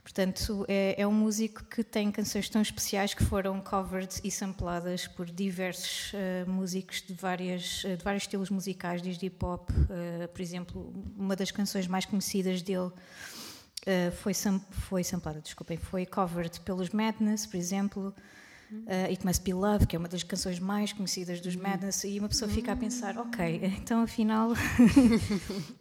Portanto, 0.03 0.65
é, 0.67 1.01
é 1.01 1.07
um 1.07 1.13
músico 1.13 1.63
que 1.65 1.85
tem 1.85 2.11
canções 2.11 2.49
tão 2.49 2.63
especiais 2.63 3.13
que 3.15 3.23
foram 3.23 3.61
covered 3.61 4.13
e 4.25 4.31
sampladas 4.31 5.07
por 5.07 5.27
diversos 5.27 6.13
eh, 6.15 6.45
músicos 6.47 7.03
de, 7.03 7.13
várias, 7.13 7.83
eh, 7.85 7.97
de 7.97 8.03
vários 8.03 8.25
estilos 8.25 8.51
musicais, 8.51 9.03
desde 9.03 9.27
hip 9.27 9.45
hop, 9.45 9.69
eh, 9.91 10.27
por 10.27 10.41
exemplo, 10.41 10.93
uma 11.17 11.37
das 11.37 11.51
canções 11.51 11.87
mais 11.87 12.05
conhecidas 12.07 12.63
dele 12.63 12.91
Uh, 13.81 14.13
foi, 14.13 14.35
sam 14.35 14.61
foi 14.71 15.03
samplada, 15.03 15.41
desculpem, 15.41 15.79
foi 15.79 16.05
covered 16.05 16.61
pelos 16.61 16.91
Madness, 16.91 17.47
por 17.47 17.57
exemplo, 17.57 18.15
uh, 18.71 19.09
It 19.09 19.25
Must 19.25 19.43
Be 19.43 19.55
Love, 19.55 19.87
que 19.87 19.97
é 19.97 19.99
uma 19.99 20.07
das 20.09 20.23
canções 20.23 20.59
mais 20.59 20.93
conhecidas 20.93 21.41
dos 21.41 21.57
Madness, 21.57 22.05
e 22.05 22.19
uma 22.19 22.29
pessoa 22.29 22.51
fica 22.51 22.73
a 22.73 22.77
pensar, 22.77 23.17
ok, 23.17 23.59
então 23.81 24.03
afinal 24.03 24.51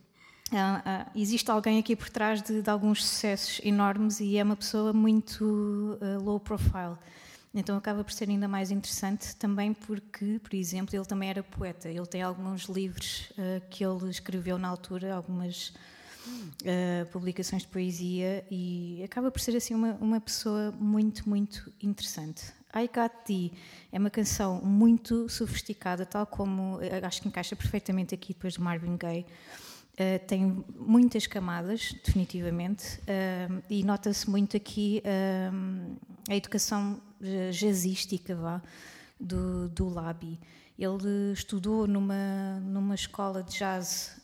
ah, 0.52 1.06
existe 1.16 1.50
alguém 1.52 1.80
aqui 1.80 1.96
por 1.96 2.10
trás 2.10 2.42
de, 2.42 2.62
de 2.62 2.70
alguns 2.70 3.06
sucessos 3.06 3.62
enormes 3.64 4.20
e 4.20 4.38
é 4.38 4.44
uma 4.44 4.56
pessoa 4.56 4.92
muito 4.94 5.98
uh, 6.02 6.24
low 6.24 6.40
profile. 6.40 6.98
Então 7.54 7.78
acaba 7.78 8.04
por 8.04 8.12
ser 8.12 8.30
ainda 8.30 8.48
mais 8.48 8.72
interessante 8.72 9.36
também 9.36 9.74
porque, 9.74 10.40
por 10.40 10.54
exemplo, 10.54 10.96
ele 10.96 11.06
também 11.06 11.30
era 11.30 11.44
poeta. 11.44 11.90
Ele 11.90 12.06
tem 12.06 12.22
alguns 12.22 12.64
livros 12.64 13.32
uh, 13.32 13.62
que 13.70 13.84
ele 13.84 14.10
escreveu 14.10 14.58
na 14.58 14.68
altura, 14.68 15.16
algumas 15.16 15.70
uh, 16.28 17.06
publicações 17.12 17.64
de 17.64 17.68
poesia 17.68 18.46
e 18.50 19.02
acaba 19.04 19.30
por 19.32 19.40
ser 19.40 19.56
assim 19.56 19.74
uma, 19.74 19.94
uma 20.02 20.22
pessoa 20.22 20.72
muito, 20.80 21.28
muito 21.30 21.72
interessante. 21.82 22.54
I 22.76 22.88
Got 22.88 23.26
Thee 23.26 23.54
é 23.92 23.98
uma 23.98 24.12
canção 24.12 24.62
muito 24.64 25.28
sofisticada, 25.28 26.06
tal 26.06 26.28
como 26.28 26.80
acho 27.02 27.20
que 27.20 27.28
encaixa 27.28 27.56
perfeitamente 27.56 28.14
aqui 28.14 28.32
depois 28.34 28.54
de 28.54 28.62
Marvin 28.62 28.96
Gaye. 28.96 29.26
Uh, 30.00 30.26
tem 30.28 30.64
muitas 30.78 31.28
camadas, 31.28 31.94
definitivamente, 32.06 33.00
uh, 33.00 33.62
e 33.70 33.84
nota-se 33.84 34.30
muito 34.30 34.56
aqui 34.56 35.04
uh, 35.04 35.98
a 36.30 36.36
educação 36.38 37.02
eh, 37.22 37.52
jazzística 37.52 38.34
vá, 38.34 38.62
do, 39.20 39.68
do 39.68 39.90
Labi. 39.90 40.40
Ele 40.78 41.34
estudou 41.34 41.86
numa, 41.86 42.62
numa 42.62 42.96
escola 42.96 43.44
de 43.44 43.58
jazz, 43.58 44.22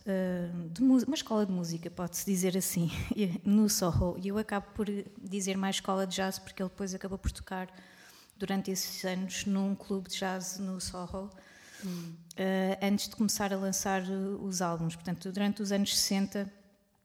de 0.72 0.82
uma 0.82 1.16
escola 1.16 1.46
de 1.46 1.52
música, 1.52 1.90
pode-se 1.90 2.26
dizer 2.26 2.56
assim, 2.56 2.90
no 3.44 3.68
Soho. 3.68 4.16
E 4.24 4.30
eu 4.30 4.38
acabo 4.38 4.68
por 4.74 4.88
dizer 5.22 5.58
mais 5.58 5.78
escola 5.78 6.08
de 6.08 6.16
jazz 6.16 6.40
porque 6.40 6.62
ele 6.62 6.70
depois 6.70 6.94
acabou 6.94 7.18
por 7.18 7.32
tocar 7.32 7.68
durante 8.38 8.72
esses 8.72 9.04
anos 9.04 9.46
num 9.46 9.76
clube 9.76 10.10
de 10.10 10.18
jazz 10.18 10.58
no 10.60 10.80
Soho, 10.80 11.30
uh, 11.88 12.78
antes 12.82 13.08
de 13.08 13.16
começar 13.16 13.54
a 13.54 13.58
lançar 13.58 14.02
uh, 14.04 14.44
os 14.44 14.62
álbuns. 14.62 14.96
Portanto, 14.96 15.32
durante 15.32 15.62
os 15.62 15.72
anos 15.72 15.98
60, 15.98 16.52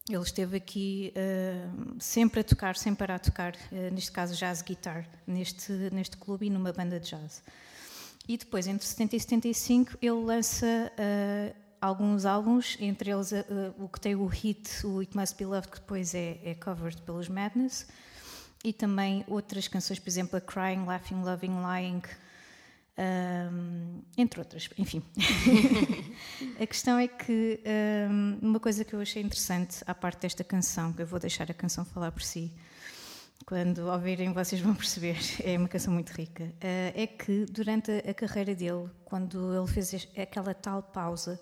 ele 0.09 0.23
esteve 0.23 0.57
aqui 0.57 1.13
uh, 1.17 1.97
sempre 1.99 2.41
a 2.41 2.45
tocar, 2.45 2.77
sem 2.77 2.95
parar 2.95 3.19
de 3.19 3.25
tocar, 3.25 3.55
uh, 3.55 3.95
neste 3.95 4.11
caso 4.13 4.35
jazz 4.35 4.63
guitar, 4.63 5.09
neste, 5.27 5.73
neste 5.93 6.17
clube 6.17 6.47
e 6.47 6.51
numa 6.51 6.73
banda 6.73 6.99
de 6.99 7.11
jazz. 7.11 7.43
E 8.29 8.37
depois, 8.37 8.67
entre 8.67 8.87
70 8.87 9.17
e 9.17 9.21
75, 9.21 9.99
ele 10.01 10.25
lança 10.25 10.93
alguns 11.81 12.25
álbuns, 12.25 12.77
entre 12.79 13.11
eles 13.11 13.33
o 13.77 13.89
que 13.89 13.99
tem 13.99 14.15
o 14.15 14.27
hit, 14.27 14.87
o 14.87 15.01
It 15.01 15.17
Must 15.17 15.37
Be 15.37 15.47
Loved, 15.47 15.69
que 15.69 15.81
depois 15.81 16.15
é, 16.15 16.39
é 16.45 16.55
covered 16.55 17.03
pelos 17.03 17.29
Madness, 17.29 17.89
e 18.63 18.73
também 18.73 19.25
outras 19.27 19.67
canções, 19.67 19.99
por 19.99 20.09
exemplo, 20.09 20.37
a 20.37 20.41
Crying, 20.41 20.85
Laughing, 20.85 21.23
Loving, 21.23 21.57
Lying, 21.67 22.03
um, 22.99 24.03
entre 24.17 24.41
outras, 24.41 24.69
enfim. 24.77 25.03
a 26.61 26.67
questão 26.67 26.99
é 26.99 27.09
que 27.09 27.61
um, 28.11 28.39
uma 28.43 28.61
coisa 28.61 28.85
que 28.85 28.95
eu 28.95 29.01
achei 29.01 29.23
interessante 29.23 29.83
à 29.87 29.95
parte 29.95 30.23
desta 30.23 30.45
canção, 30.45 30.93
que 30.93 31.03
eu 31.03 31.07
vou 31.07 31.19
deixar 31.19 31.51
a 31.51 31.55
canção 31.55 31.85
falar 31.85 32.13
por 32.13 32.23
si, 32.23 32.53
quando 33.47 33.87
ouvirem 33.89 34.33
vocês 34.33 34.61
vão 34.61 34.75
perceber, 34.75 35.17
é 35.43 35.57
uma 35.57 35.69
canção 35.69 35.93
muito 35.93 36.11
rica, 36.11 36.45
uh, 36.45 36.53
é 36.95 37.07
que 37.07 37.47
durante 37.47 37.91
a, 37.91 38.15
carreira 38.15 38.55
dele, 38.55 38.89
quando 39.05 39.55
ele 39.57 39.67
fez 39.67 40.09
aquela 40.17 40.53
tal 40.53 40.83
pausa, 40.83 41.41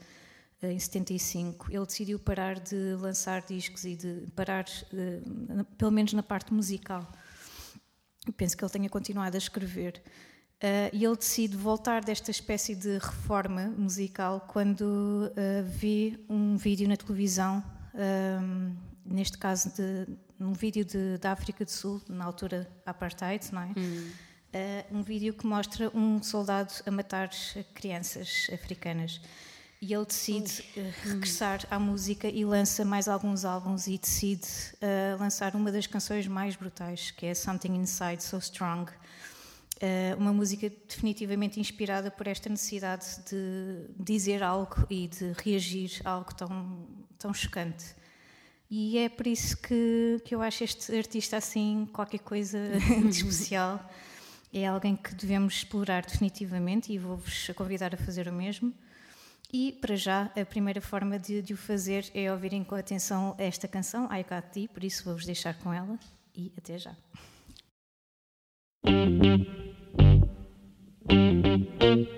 uh, 0.63 0.67
em 0.67 0.79
75, 0.79 1.73
ele 1.73 1.87
decidiu 1.87 2.19
parar 2.19 2.61
de 2.61 2.95
lançar 2.95 3.43
discos 3.43 3.85
e 3.85 3.97
de 3.97 4.27
parar, 4.35 4.65
uh, 4.65 5.65
pelo 5.77 5.91
menos 5.91 6.13
na 6.13 6.23
parte 6.23 6.53
musical. 6.53 7.11
Eu 8.27 8.33
penso 8.33 8.57
que 8.57 8.63
ele 8.63 8.71
tenha 8.71 8.89
continuado 8.89 9.37
a 9.37 9.39
escrever. 9.39 10.03
Uh, 10.59 10.91
e 10.93 11.05
ele 11.05 11.17
decide 11.17 11.57
voltar 11.57 12.03
desta 12.03 12.33
espécie 12.33 12.75
de 12.75 12.99
reforma 12.99 13.69
musical 13.79 14.45
quando 14.49 14.83
uh, 14.83 15.65
vê 15.65 16.19
um 16.29 16.57
vídeo 16.57 16.89
na 16.89 16.97
televisão, 16.97 17.63
um, 17.95 18.75
neste 19.05 19.39
caso 19.39 19.73
de, 19.77 20.05
um 20.41 20.53
vídeo 20.53 20.85
de, 20.85 21.17
da 21.19 21.31
África 21.31 21.65
do 21.65 21.71
Sul, 21.71 22.03
na 22.09 22.25
altura 22.25 22.69
apartheid, 22.85 23.53
não 23.53 23.63
é? 23.63 23.67
Uh, 23.69 24.97
um 24.99 25.03
vídeo 25.03 25.33
que 25.33 25.47
mostra 25.47 25.97
um 25.97 26.21
soldado 26.21 26.73
a 26.85 26.91
matar 26.91 27.31
crianças 27.73 28.51
africanas. 28.53 29.21
E 29.81 29.95
ele 29.95 30.07
decide 30.07 30.65
uh, 30.77 30.93
regressar 31.05 31.69
à 31.71 31.79
música 31.79 32.27
e 32.27 32.45
lança 32.45 32.85
mais 32.85 33.07
alguns 33.07 33.45
álbuns 33.45 33.87
e 33.87 33.97
decide 33.97 34.49
lançar 35.21 35.55
uma 35.55 35.71
das 35.71 35.87
canções 35.87 36.27
mais 36.27 36.57
brutais, 36.57 37.13
que 37.13 37.27
é 37.27 37.35
Something 37.35 37.77
Inside 37.77 38.25
So 38.25 38.39
Strong. 38.39 38.91
Uh, 39.81 40.19
uma 40.19 40.33
música 40.33 40.69
definitivamente 40.89 41.61
inspirada 41.61 42.11
por 42.11 42.27
esta 42.27 42.49
necessidade 42.49 43.07
de 43.31 43.87
dizer 43.97 44.43
algo 44.43 44.85
e 44.91 45.07
de 45.07 45.33
reagir 45.45 46.01
a 46.05 46.11
algo 46.11 46.35
tão, 46.35 46.85
tão 47.17 47.33
chocante. 47.33 47.95
E 48.69 48.99
é 48.99 49.09
por 49.09 49.27
isso 49.27 49.57
que, 49.57 50.21
que 50.25 50.35
eu 50.35 50.43
acho 50.43 50.65
este 50.65 50.95
artista 50.97 51.37
assim 51.37 51.89
qualquer 51.93 52.19
coisa 52.19 52.59
de 53.03 53.09
especial. 53.09 53.89
É 54.53 54.67
alguém 54.67 54.97
que 54.97 55.15
devemos 55.15 55.55
explorar 55.55 56.05
definitivamente 56.05 56.93
e 56.93 56.99
vou-vos 56.99 57.49
convidar 57.55 57.95
a 57.95 57.99
fazer 57.99 58.27
o 58.27 58.33
mesmo. 58.33 58.75
E, 59.53 59.73
para 59.73 59.97
já, 59.97 60.31
a 60.37 60.45
primeira 60.45 60.81
forma 60.81 61.19
de, 61.19 61.41
de 61.41 61.55
o 61.55 61.57
fazer 61.57 62.11
é 62.15 62.31
ouvirem 62.31 62.63
com 62.63 62.75
atenção 62.75 63.35
esta 63.39 63.67
canção, 63.67 64.05
I 64.13 64.23
Got 64.23 64.51
Thee, 64.53 64.69
por 64.69 64.85
isso 64.85 65.05
vou-vos 65.05 65.25
deixar 65.25 65.55
com 65.59 65.73
ela 65.73 65.99
e 66.35 66.53
até 66.57 66.77
já. 66.79 66.95
thank 71.09 71.47
you. 71.83 72.18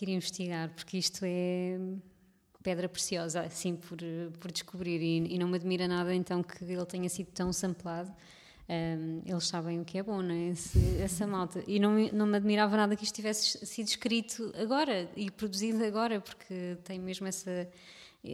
Que 0.00 0.10
ir 0.10 0.14
investigar, 0.14 0.70
porque 0.70 0.96
isto 0.96 1.20
é 1.24 1.78
pedra 2.62 2.88
preciosa, 2.88 3.42
assim, 3.42 3.76
por, 3.76 3.98
por 4.38 4.50
descobrir. 4.50 5.00
E, 5.00 5.34
e 5.34 5.38
não 5.38 5.48
me 5.48 5.56
admira 5.56 5.86
nada 5.86 6.14
então 6.14 6.42
que 6.42 6.64
ele 6.64 6.86
tenha 6.86 7.08
sido 7.08 7.28
tão 7.28 7.52
samplado. 7.52 8.10
Um, 8.68 9.22
eles 9.26 9.46
sabem 9.46 9.80
o 9.80 9.84
que 9.84 9.98
é 9.98 10.02
bom, 10.02 10.22
não 10.22 10.34
é? 10.34 10.48
Esse, 10.48 10.78
essa 11.02 11.26
malta. 11.26 11.62
E 11.66 11.78
não, 11.78 11.96
não 12.12 12.26
me 12.26 12.36
admirava 12.36 12.76
nada 12.76 12.96
que 12.96 13.04
isto 13.04 13.14
tivesse 13.14 13.66
sido 13.66 13.88
escrito 13.88 14.52
agora 14.56 15.10
e 15.16 15.30
produzido 15.30 15.84
agora, 15.84 16.20
porque 16.20 16.78
tem 16.84 16.98
mesmo 16.98 17.26
essa, 17.26 17.68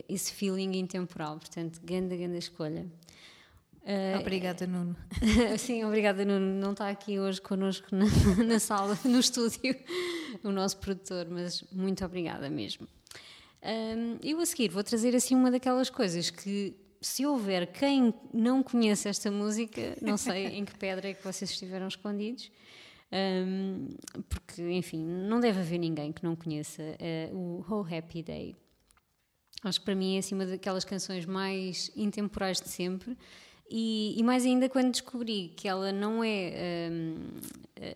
esse 0.09 0.33
feeling 0.33 0.79
intemporal. 0.79 1.39
Portanto, 1.39 1.81
grande, 1.83 2.17
grande 2.17 2.39
escolha. 2.39 2.87
Uh, 3.87 4.19
Obrigada, 4.19 4.67
Nuno. 4.67 4.97
Sim, 5.59 5.85
obrigada, 5.85 6.25
Nuno. 6.25 6.61
Não 6.61 6.73
está 6.73 6.89
aqui 6.89 7.21
hoje 7.21 7.41
connosco 7.41 7.87
na, 7.95 8.07
na 8.45 8.59
sala, 8.59 8.99
no 9.05 9.21
estúdio, 9.21 9.77
o 10.43 10.51
nosso 10.51 10.79
produtor, 10.79 11.29
mas 11.31 11.63
muito 11.71 12.05
obrigada 12.05 12.51
mesmo. 12.51 12.89
Um, 13.63 14.19
eu 14.25 14.41
a 14.41 14.47
seguir 14.47 14.71
vou 14.71 14.83
trazer 14.83 15.15
assim 15.15 15.37
uma 15.37 15.53
daquelas 15.53 15.89
coisas 15.89 16.31
que, 16.31 16.75
se 17.01 17.25
houver 17.25 17.69
quem 17.69 18.13
não 18.35 18.61
conhece 18.61 19.09
esta 19.09 19.31
música, 19.31 19.97
não 20.03 20.17
sei 20.17 20.47
em 20.47 20.65
que 20.65 20.77
pedra 20.77 21.11
é 21.11 21.15
que 21.15 21.23
vocês 21.23 21.49
estiveram 21.49 21.87
escondidos, 21.87 22.51
um, 23.13 23.89
porque, 24.29 24.63
enfim, 24.63 25.05
não 25.05 25.39
deve 25.39 25.61
haver 25.61 25.79
ninguém 25.79 26.13
que 26.13 26.25
não 26.25 26.35
conheça 26.35 26.83
uh, 26.83 27.37
o 27.37 27.65
Oh 27.71 27.83
Happy 27.83 28.25
Day. 28.25 28.57
Acho 29.63 29.79
que 29.79 29.85
para 29.85 29.95
mim 29.95 30.17
é 30.17 30.19
assim 30.19 30.35
uma 30.35 30.45
daquelas 30.45 30.85
canções 30.85 31.25
mais 31.25 31.91
intemporais 31.97 32.61
de 32.61 32.69
sempre. 32.69 33.17
E, 33.69 34.15
e 34.17 34.23
mais 34.23 34.45
ainda 34.45 34.69
quando 34.69 34.93
descobri 34.93 35.53
que 35.57 35.67
ela 35.67 35.91
não 35.91 36.23
é. 36.23 36.89
hum, 36.91 37.17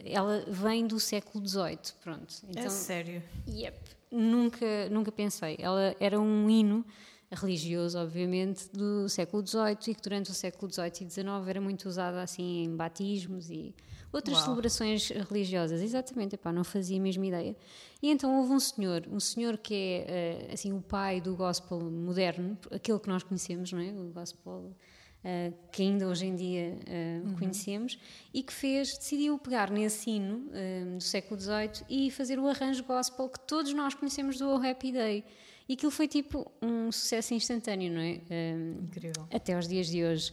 ela 0.04 0.44
vem 0.48 0.86
do 0.86 0.98
século 0.98 1.46
XVIII, 1.46 1.78
pronto. 2.02 2.34
é 2.54 2.68
sério. 2.68 3.22
Yep, 3.48 3.78
nunca, 4.10 4.88
nunca 4.90 5.12
pensei. 5.12 5.56
Ela 5.58 5.94
era 6.00 6.20
um 6.20 6.50
hino 6.50 6.84
religioso, 7.32 7.96
obviamente, 7.98 8.68
do 8.72 9.08
século 9.08 9.46
XVIII 9.46 9.92
e 9.92 9.94
que 9.94 10.02
durante 10.02 10.30
o 10.30 10.34
século 10.34 10.70
XVIII 10.70 11.06
e 11.06 11.10
XIX 11.10 11.28
era 11.46 11.60
muito 11.60 11.88
usada 11.88 12.20
assim 12.20 12.64
em 12.64 12.76
batismos 12.76 13.48
e 13.50 13.72
outras 14.12 14.38
Uau. 14.38 14.46
celebrações 14.46 15.08
religiosas. 15.08 15.80
Exatamente, 15.80 16.34
epá, 16.34 16.52
não 16.52 16.64
fazia 16.64 16.98
a 16.98 17.00
mesma 17.00 17.24
ideia. 17.24 17.56
E 18.02 18.10
então 18.10 18.38
houve 18.40 18.52
um 18.52 18.58
senhor, 18.58 19.06
um 19.08 19.20
senhor 19.20 19.56
que 19.58 19.74
é 19.74 20.48
eh, 20.48 20.52
assim 20.52 20.72
o 20.72 20.82
pai 20.82 21.20
do 21.20 21.36
gospel 21.36 21.80
moderno, 21.80 22.58
aquele 22.70 22.98
que 22.98 23.08
nós 23.08 23.22
conhecemos, 23.22 23.72
não 23.72 23.80
é? 23.80 23.92
O 23.92 24.10
gospel 24.12 24.74
Uh, 25.22 25.52
que 25.70 25.82
ainda 25.82 26.08
hoje 26.08 26.24
em 26.24 26.34
dia 26.34 26.78
uh, 26.78 27.38
conhecemos, 27.38 27.98
e 28.32 28.42
que 28.42 28.52
fez, 28.54 28.96
decidiu 28.96 29.38
pegar 29.38 29.70
nesse 29.70 30.08
hino 30.08 30.46
uh, 30.48 30.96
do 30.96 31.02
século 31.02 31.38
XVIII 31.38 31.84
e 31.90 32.10
fazer 32.10 32.38
o 32.38 32.48
arranjo 32.48 32.82
gospel 32.84 33.28
que 33.28 33.38
todos 33.40 33.74
nós 33.74 33.92
conhecemos 33.92 34.38
do 34.38 34.48
Oh 34.48 34.56
Happy 34.56 34.90
Day. 34.90 35.22
E 35.68 35.74
aquilo 35.74 35.92
foi 35.92 36.08
tipo 36.08 36.50
um 36.62 36.90
sucesso 36.90 37.34
instantâneo, 37.34 37.92
não 37.92 38.00
é? 38.00 38.20
Um, 38.30 38.84
Incrível. 38.84 39.28
até 39.30 39.54
aos 39.54 39.68
dias 39.68 39.88
de 39.88 40.02
hoje. 40.02 40.32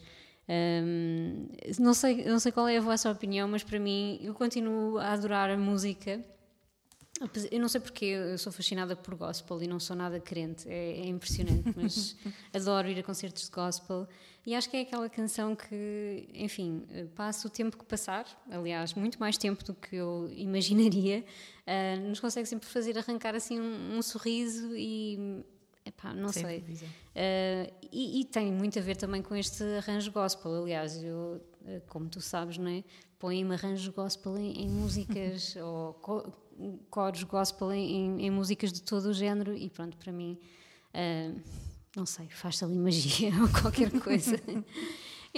Um, 0.50 1.48
não, 1.78 1.94
sei, 1.94 2.24
não 2.24 2.40
sei 2.40 2.52
qual 2.52 2.68
é 2.68 2.78
a 2.78 2.82
vossa 2.82 3.12
opinião, 3.12 3.48
mas 3.48 3.64
para 3.64 3.80
mim, 3.80 4.20
eu 4.24 4.34
continuo 4.34 4.98
a 4.98 5.12
adorar 5.12 5.50
a 5.50 5.58
música. 5.58 6.22
Eu 7.52 7.60
não 7.60 7.68
sei 7.68 7.82
porque 7.82 8.06
eu 8.06 8.38
sou 8.38 8.52
fascinada 8.52 8.96
por 8.96 9.16
gospel 9.16 9.64
e 9.64 9.68
não 9.68 9.80
sou 9.80 9.96
nada 9.96 10.20
crente, 10.20 10.70
é, 10.70 11.00
é 11.00 11.08
impressionante, 11.08 11.74
mas 11.76 12.16
adoro 12.54 12.88
ir 12.88 13.00
a 13.00 13.04
concertos 13.04 13.46
de 13.46 13.52
gospel 13.52 14.08
e 14.46 14.56
acho 14.56 14.70
que 14.70 14.78
é 14.78 14.82
aquela 14.82 15.10
canção 15.10 15.54
que, 15.56 16.30
enfim, 16.34 16.86
eh, 16.92 17.06
passa 17.16 17.48
o 17.48 17.52
tempo 17.52 17.76
que 17.76 17.84
passar, 17.84 18.26
aliás, 18.50 18.94
muito 18.94 19.20
mais 19.20 19.38
tempo 19.38 19.62
do 19.62 19.74
que 19.74 19.98
eu 19.98 20.32
imaginaria, 20.32 21.26
ah, 21.66 21.98
nos 22.08 22.22
consegue 22.22 22.48
sempre 22.48 22.66
fazer 22.66 22.98
arrancar 22.98 23.36
assim 23.36 23.60
um, 23.60 23.98
um 23.98 24.02
sorriso 24.02 24.74
e, 24.74 25.44
epá, 25.86 26.14
não 26.14 26.30
Sem 26.30 26.44
sei. 26.44 26.60
Uh, 26.60 27.74
e, 27.92 28.22
e 28.22 28.24
tem 28.24 28.52
muito 28.52 28.80
a 28.80 28.82
ver 28.82 28.96
também 28.96 29.22
com 29.22 29.36
este 29.36 29.64
arranjo 29.80 30.12
gospel. 30.14 30.64
Aliás, 30.64 31.04
eu, 31.04 31.42
uh, 31.64 31.82
como 31.88 32.08
tu 32.08 32.22
sabes, 32.22 32.58
não 32.58 32.70
é? 32.70 32.86
Põe-me 33.20 33.54
arranjo 33.54 33.92
gospel 33.92 34.38
em, 34.38 34.64
em 34.64 34.70
músicas 34.70 35.56
ou 35.62 35.94
coros 36.90 37.24
gospel 37.24 37.72
em, 37.74 38.26
em- 38.26 38.32
músicas 38.32 38.72
de 38.74 38.82
todo 38.82 39.06
o 39.06 39.14
género 39.14 39.56
e 39.56 39.70
pronto, 39.70 39.96
para 39.98 40.12
mim, 40.12 40.38
uh, 40.94 41.42
não 41.96 42.06
sei, 42.06 42.28
faz-se 42.30 42.64
ali 42.64 42.78
magia 42.78 43.32
ou 43.42 43.50
qualquer 43.62 43.92
coisa. 44.00 44.40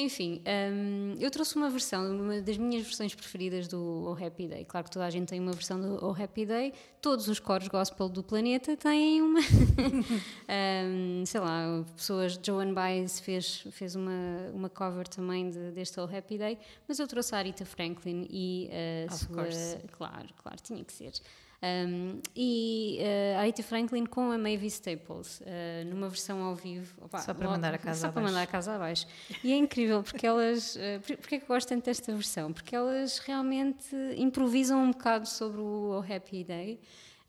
Enfim, 0.01 0.41
um, 0.73 1.15
eu 1.19 1.29
trouxe 1.29 1.57
uma 1.57 1.69
versão, 1.69 2.15
uma 2.17 2.39
das 2.41 2.57
minhas 2.57 2.83
versões 2.83 3.13
preferidas 3.13 3.67
do 3.67 4.05
Oh 4.07 4.25
Happy 4.25 4.47
Day. 4.47 4.63
Claro 4.63 4.85
que 4.85 4.91
toda 4.91 5.05
a 5.05 5.09
gente 5.09 5.27
tem 5.27 5.41
uma 5.41 5.51
versão 5.51 5.77
do 5.77 5.99
Oh 6.01 6.11
Happy 6.11 6.45
Day, 6.45 6.71
todos 7.01 7.27
os 7.27 7.37
coros 7.37 7.67
gospel 7.67 8.07
do 8.07 8.23
planeta 8.23 8.77
têm 8.77 9.21
uma. 9.21 9.41
um, 10.85 11.25
sei 11.25 11.41
lá, 11.41 11.83
pessoas. 11.97 12.39
Joan 12.41 12.73
Baez 12.73 13.19
fez, 13.19 13.67
fez 13.71 13.93
uma, 13.95 14.49
uma 14.53 14.69
cover 14.69 15.05
também 15.05 15.49
de, 15.49 15.71
deste 15.71 15.99
Oh 15.99 16.05
Happy 16.05 16.37
Day, 16.37 16.57
mas 16.87 16.97
eu 16.97 17.05
trouxe 17.05 17.35
a 17.35 17.39
Arita 17.39 17.65
Franklin 17.65 18.25
e 18.29 18.69
a 19.09 19.13
Of 19.13 19.25
sua. 19.25 19.35
course. 19.35 19.77
Claro, 19.91 20.27
claro, 20.41 20.57
tinha 20.63 20.81
que 20.81 20.93
ser. 20.93 21.11
Um, 21.61 22.21
e 22.33 22.99
uh, 23.01 23.37
a 23.37 23.41
Arita 23.41 23.61
Franklin 23.61 24.05
com 24.05 24.31
a 24.31 24.37
Mavis 24.37 24.75
Staples, 24.75 25.41
uh, 25.41 25.85
numa 25.89 26.07
versão 26.07 26.41
ao 26.41 26.55
vivo. 26.55 26.95
Opa, 27.03 27.19
Só 27.19 27.33
para 27.33 27.43
logo- 27.47 27.55
mandar 27.57 27.73
a 27.73 27.77
casa 27.77 27.99
Só 27.99 28.07
para 28.11 28.21
abaixo. 28.21 28.33
mandar 28.33 28.43
a 28.43 28.47
casa 28.47 28.75
abaixo. 28.75 29.05
E 29.43 29.51
é 29.51 29.57
incrível 29.57 30.01
porque 30.01 30.25
elas. 30.25 30.75
Uh, 30.77 30.79
por- 31.05 31.17
porque 31.17 31.35
é 31.35 31.37
que 31.39 31.43
eu 31.43 31.47
gosto 31.49 31.67
tanto 31.67 31.83
desta 31.83 32.13
versão? 32.13 32.53
Porque 32.53 32.73
elas 32.73 33.17
realmente 33.19 33.93
improvisam 34.15 34.81
um 34.81 34.91
bocado 34.91 35.27
sobre 35.27 35.59
o 35.59 36.01
Happy 36.09 36.45
Day, 36.45 36.79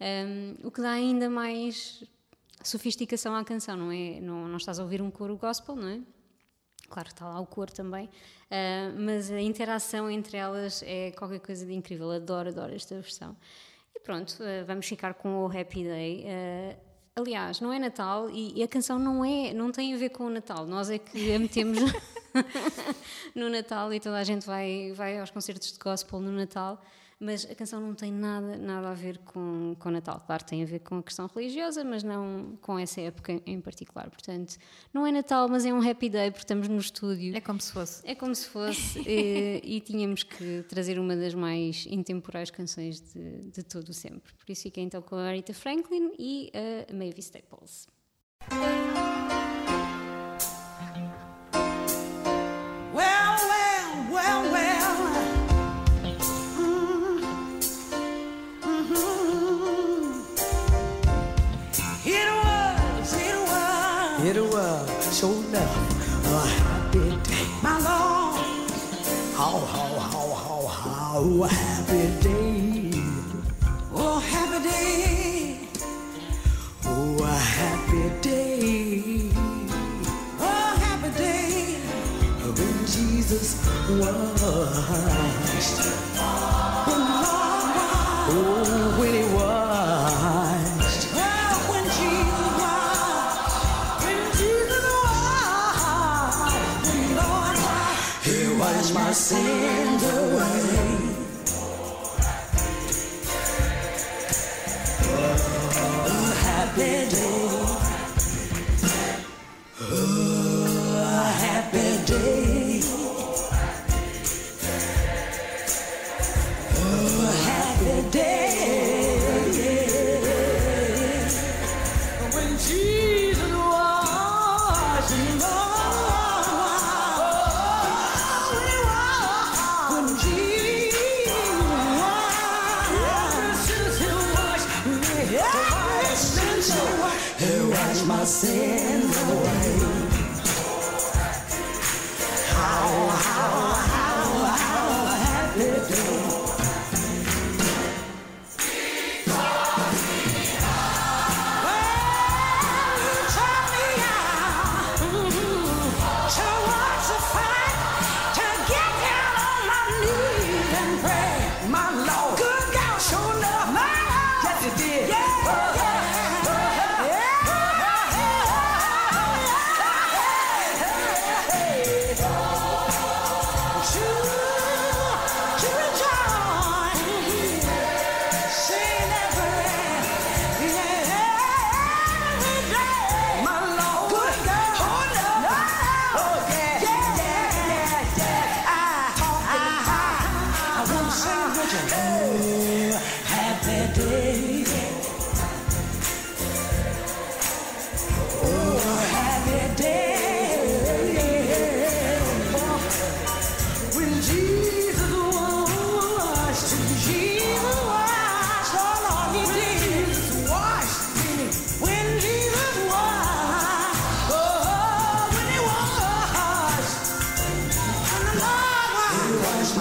um, 0.00 0.66
o 0.68 0.70
que 0.70 0.80
dá 0.80 0.92
ainda 0.92 1.28
mais 1.28 2.04
sofisticação 2.62 3.34
à 3.34 3.44
canção, 3.44 3.76
não 3.76 3.90
é? 3.90 4.20
Não, 4.20 4.46
não 4.46 4.58
estás 4.58 4.78
a 4.78 4.82
ouvir 4.84 5.02
um 5.02 5.10
coro 5.10 5.36
gospel, 5.36 5.74
não 5.74 5.88
é? 5.88 6.00
Claro 6.88 7.08
que 7.08 7.14
está 7.14 7.28
lá 7.28 7.40
o 7.40 7.46
coro 7.46 7.72
também, 7.72 8.08
ah, 8.50 8.92
mas 8.98 9.30
a 9.30 9.40
interação 9.40 10.10
entre 10.10 10.36
elas 10.36 10.82
é 10.84 11.12
qualquer 11.12 11.38
coisa 11.40 11.64
de 11.64 11.72
incrível. 11.72 12.10
Adoro, 12.10 12.48
adoro 12.48 12.74
esta 12.74 12.94
versão. 12.96 13.36
Pronto, 14.02 14.36
ah, 14.40 14.64
vamos 14.66 14.86
ficar 14.86 15.14
com 15.14 15.44
o 15.44 15.46
Happy 15.46 15.84
Day. 15.84 16.26
Ah, 16.26 16.76
aliás, 17.16 17.60
não 17.60 17.72
é 17.72 17.78
Natal 17.78 18.30
e, 18.30 18.58
e 18.58 18.62
a 18.62 18.68
canção 18.68 18.98
não 18.98 19.24
é, 19.24 19.52
não 19.52 19.70
tem 19.70 19.94
a 19.94 19.96
ver 19.96 20.10
com 20.10 20.24
o 20.24 20.30
Natal. 20.30 20.66
Nós 20.66 20.90
é 20.90 20.98
que 20.98 21.34
a 21.34 21.38
metemos 21.38 21.78
no 23.34 23.48
Natal 23.48 23.92
e 23.92 24.00
toda 24.00 24.16
a 24.16 24.24
gente 24.24 24.46
vai, 24.46 24.92
vai 24.92 25.18
aos 25.18 25.30
concertos 25.30 25.72
de 25.72 25.78
gospel 25.78 26.20
no 26.20 26.32
Natal. 26.32 26.82
Mas 27.22 27.44
a 27.44 27.54
canção 27.54 27.82
não 27.82 27.94
tem 27.94 28.10
nada, 28.10 28.56
nada 28.56 28.88
a 28.88 28.94
ver 28.94 29.18
com, 29.18 29.76
com 29.78 29.90
Natal. 29.90 30.22
Claro, 30.24 30.42
tem 30.42 30.62
a 30.62 30.66
ver 30.66 30.78
com 30.78 30.96
a 30.96 31.02
questão 31.02 31.28
religiosa, 31.34 31.84
mas 31.84 32.02
não 32.02 32.56
com 32.62 32.78
essa 32.78 32.98
época 33.02 33.42
em 33.44 33.60
particular. 33.60 34.08
Portanto, 34.08 34.56
não 34.92 35.06
é 35.06 35.12
Natal, 35.12 35.46
mas 35.46 35.66
é 35.66 35.72
um 35.72 35.86
happy 35.86 36.08
day, 36.08 36.30
porque 36.30 36.44
estamos 36.44 36.66
no 36.66 36.78
estúdio. 36.78 37.36
É 37.36 37.40
como 37.42 37.60
se 37.60 37.72
fosse. 37.72 38.02
É 38.08 38.14
como 38.14 38.34
se 38.34 38.46
fosse, 38.46 39.00
e, 39.06 39.60
e 39.62 39.80
tínhamos 39.82 40.22
que 40.22 40.64
trazer 40.66 40.98
uma 40.98 41.14
das 41.14 41.34
mais 41.34 41.84
intemporais 41.90 42.50
canções 42.50 43.02
de, 43.02 43.50
de 43.50 43.62
todo 43.64 43.90
o 43.90 43.92
sempre. 43.92 44.32
Por 44.32 44.50
isso 44.50 44.62
fiquei 44.62 44.82
então 44.82 45.02
com 45.02 45.16
a 45.16 45.24
Aretha 45.24 45.52
Franklin 45.52 46.12
e 46.18 46.50
a 46.54 46.90
Mavis 46.94 47.26
Staples. 47.26 47.86
How, 69.40 69.58
how, 69.58 69.98
how, 69.98 70.28
how, 70.34 70.66
how 70.66 71.48
happy 71.48 72.04
day. 72.20 72.90
Oh, 73.94 74.18
happy 74.20 74.68
day. 74.68 75.60
Oh, 76.84 77.24
a 77.24 77.38
happy 77.56 78.20
day. 78.20 79.30
Oh, 80.38 80.76
happy 80.84 81.10
day 81.16 81.78
when 82.42 82.78
Jesus 82.84 83.66
was. 83.88 84.50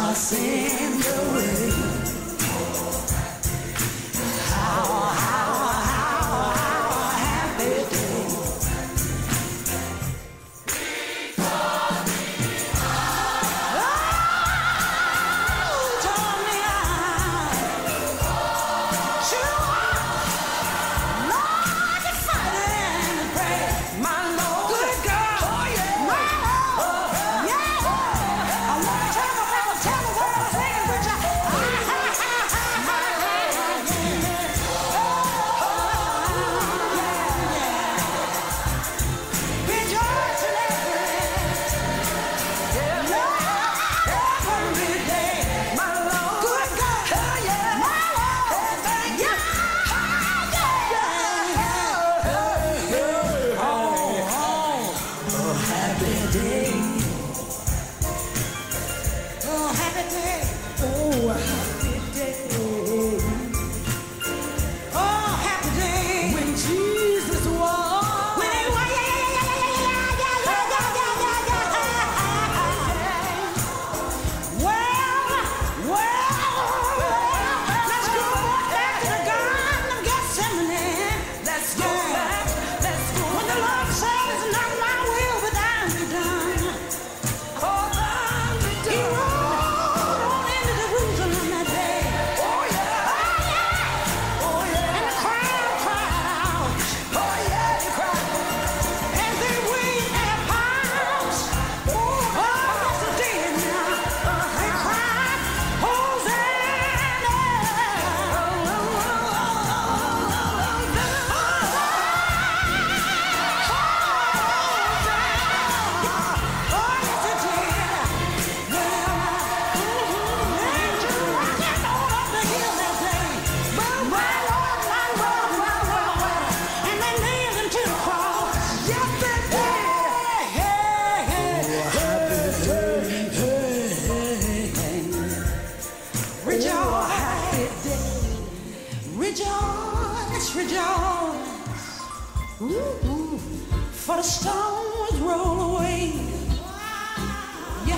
passing 0.09 1.03
away. 1.05 1.98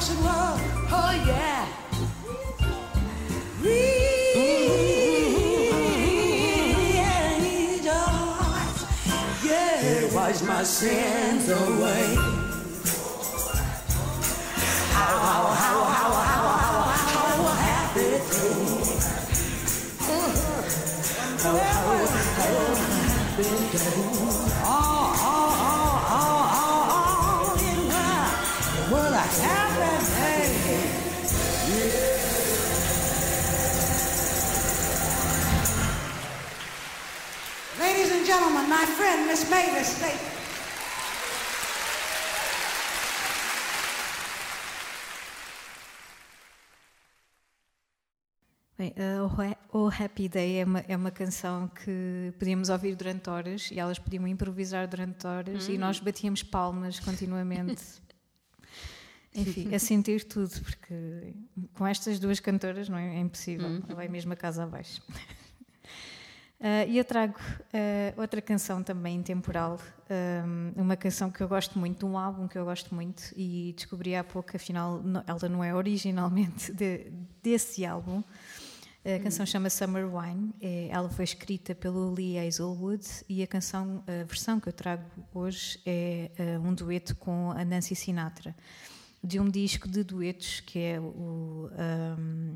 fashion 0.01 0.23
world. 0.23 0.59
Oh 0.91 1.13
yeah. 1.27 1.67
Rejoice. 3.61 3.91
Yeah, 9.45 10.15
wash 10.15 10.41
my 10.41 10.63
sins 10.63 11.49
away. 11.49 12.15
How, 14.93 15.13
how, 15.27 15.43
how, 15.61 15.83
how, 15.83 16.13
how, 16.13 16.13
how, 16.13 16.45
how, 16.57 16.85
how 17.13 17.43
happy 17.61 18.09
day. 18.09 18.57
How, 21.37 21.53
how, 21.53 21.57
how, 21.77 22.65
happy 23.05 23.49
day. 23.77 24.40
gentlemen, 38.31 38.69
my 38.69 38.85
friend 38.85 39.27
Miss 39.27 39.49
Mavis 39.49 39.99
Bem, 48.77 48.93
uh, 48.97 49.77
o 49.77 49.89
Happy 49.89 50.29
Day 50.29 50.61
é 50.61 50.65
uma, 50.65 50.79
é 50.87 50.95
uma 50.95 51.11
canção 51.11 51.67
que 51.67 52.33
podíamos 52.39 52.69
ouvir 52.69 52.95
durante 52.95 53.29
horas 53.29 53.69
e 53.69 53.77
elas 53.77 53.99
podiam 53.99 54.25
improvisar 54.25 54.87
durante 54.87 55.27
horas 55.27 55.67
uhum. 55.67 55.73
e 55.73 55.77
hum. 55.77 55.81
nós 55.81 55.99
batíamos 55.99 56.41
palmas 56.41 56.99
continuamente. 57.01 57.83
Enfim, 59.35 59.75
a 59.75 59.79
sentir 59.79 60.23
tudo, 60.23 60.51
porque 60.61 61.33
com 61.73 61.85
estas 61.85 62.17
duas 62.17 62.39
cantoras 62.39 62.89
não 62.89 62.97
é, 62.97 63.17
é 63.17 63.19
impossível, 63.19 63.67
uhum. 63.67 63.81
vai 63.93 64.07
mesmo 64.07 64.33
a 64.33 64.35
casa 64.35 64.63
abaixo 64.63 65.01
e 66.87 66.97
eu 66.97 67.03
trago 67.03 67.39
uh, 67.39 68.21
outra 68.21 68.39
canção 68.39 68.83
também 68.83 69.15
intemporal, 69.17 69.79
um, 70.45 70.81
uma 70.81 70.95
canção 70.95 71.31
que 71.31 71.41
eu 71.41 71.47
gosto 71.47 71.79
muito, 71.79 72.05
um 72.05 72.15
álbum 72.15 72.47
que 72.47 72.55
eu 72.55 72.63
gosto 72.63 72.93
muito 72.93 73.33
e 73.35 73.73
descobri 73.75 74.15
há 74.15 74.23
pouco, 74.23 74.55
afinal, 74.55 75.01
ela 75.25 75.49
não 75.49 75.63
é 75.63 75.73
originalmente 75.73 76.71
de, 76.71 77.11
desse 77.41 77.83
álbum. 77.83 78.23
A 79.03 79.17
canção 79.17 79.43
chama 79.43 79.67
Summer 79.71 80.05
Wine, 80.05 80.53
é, 80.61 80.89
ela 80.91 81.09
foi 81.09 81.25
escrita 81.25 81.73
pelo 81.73 82.13
Lee 82.13 82.37
Hazelwood 82.37 83.07
e 83.27 83.41
a 83.41 83.47
canção, 83.47 84.03
a 84.05 84.23
versão 84.25 84.59
que 84.59 84.69
eu 84.69 84.73
trago 84.73 85.03
hoje 85.33 85.79
é 85.83 86.29
um 86.63 86.75
dueto 86.75 87.15
com 87.15 87.49
a 87.49 87.65
Nancy 87.65 87.95
Sinatra, 87.95 88.55
de 89.23 89.39
um 89.39 89.49
disco 89.49 89.87
de 89.87 90.03
duetos 90.03 90.59
que 90.59 90.77
é 90.77 90.99
o, 90.99 91.71
um, 92.19 92.55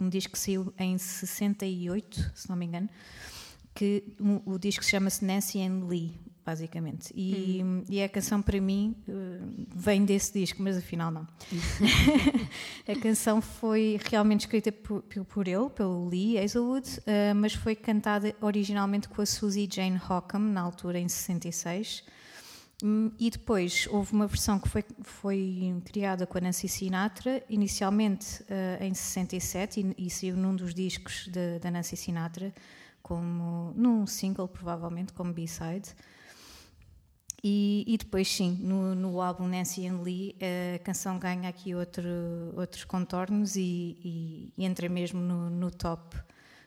um 0.00 0.08
disco 0.08 0.32
que 0.32 0.38
saiu 0.38 0.72
em 0.78 0.96
68, 0.96 2.32
se 2.34 2.48
não 2.48 2.56
me 2.56 2.66
engano, 2.66 2.88
que 3.74 4.04
um, 4.20 4.40
o 4.44 4.58
disco 4.58 4.84
chama-se 4.84 5.24
Nancy 5.24 5.60
and 5.60 5.86
Lee, 5.86 6.14
basicamente. 6.44 7.12
E, 7.14 7.62
hum. 7.62 7.84
e 7.88 8.02
a 8.02 8.08
canção 8.08 8.42
para 8.42 8.60
mim 8.60 8.96
uh, 9.06 9.66
vem 9.74 10.04
desse 10.04 10.32
disco, 10.32 10.62
mas 10.62 10.76
afinal 10.76 11.10
não. 11.10 11.26
a 12.88 12.98
canção 13.00 13.40
foi 13.40 14.00
realmente 14.10 14.40
escrita 14.40 14.72
por, 14.72 15.02
por 15.02 15.46
ele, 15.46 15.68
pelo 15.70 16.08
Lee 16.08 16.38
Hazelwood, 16.38 16.88
uh, 17.00 17.34
mas 17.36 17.54
foi 17.54 17.76
cantada 17.76 18.34
originalmente 18.40 19.08
com 19.08 19.22
a 19.22 19.26
Susie 19.26 19.68
Jane 19.70 20.00
Hockham, 20.08 20.40
na 20.40 20.60
altura 20.60 20.98
em 20.98 21.08
66. 21.08 22.02
Hum, 22.82 23.10
e 23.18 23.28
depois 23.28 23.88
houve 23.90 24.12
uma 24.12 24.28
versão 24.28 24.58
que 24.58 24.68
foi, 24.68 24.84
foi 25.02 25.82
criada 25.84 26.26
com 26.26 26.38
a 26.38 26.40
Nancy 26.40 26.68
Sinatra, 26.68 27.42
inicialmente 27.48 28.42
uh, 28.42 28.82
em 28.82 28.94
67, 28.94 29.94
e, 29.98 30.06
e 30.06 30.10
saiu 30.10 30.36
num 30.36 30.54
dos 30.54 30.72
discos 30.72 31.26
de, 31.26 31.58
da 31.58 31.72
Nancy 31.72 31.96
Sinatra, 31.96 32.54
como 33.02 33.72
num 33.74 34.06
single, 34.06 34.46
provavelmente, 34.46 35.12
como 35.12 35.32
B-side. 35.32 35.92
E, 37.42 37.84
e, 37.86 37.96
depois, 37.96 38.28
sim, 38.28 38.58
no, 38.60 38.94
no, 38.94 39.20
álbum 39.20 39.46
Nancy 39.46 39.86
and 39.86 40.02
Lee, 40.02 40.36
a 40.74 40.78
canção 40.80 41.18
ganha 41.18 41.48
aqui 41.48 41.74
outro, 41.74 42.08
outros 42.56 42.84
contornos 42.84 43.54
e, 43.56 44.52
e, 44.56 44.64
entra 44.64 44.88
mesmo 44.88 45.20
no, 45.20 45.48
no, 45.48 45.70
top, 45.70 46.16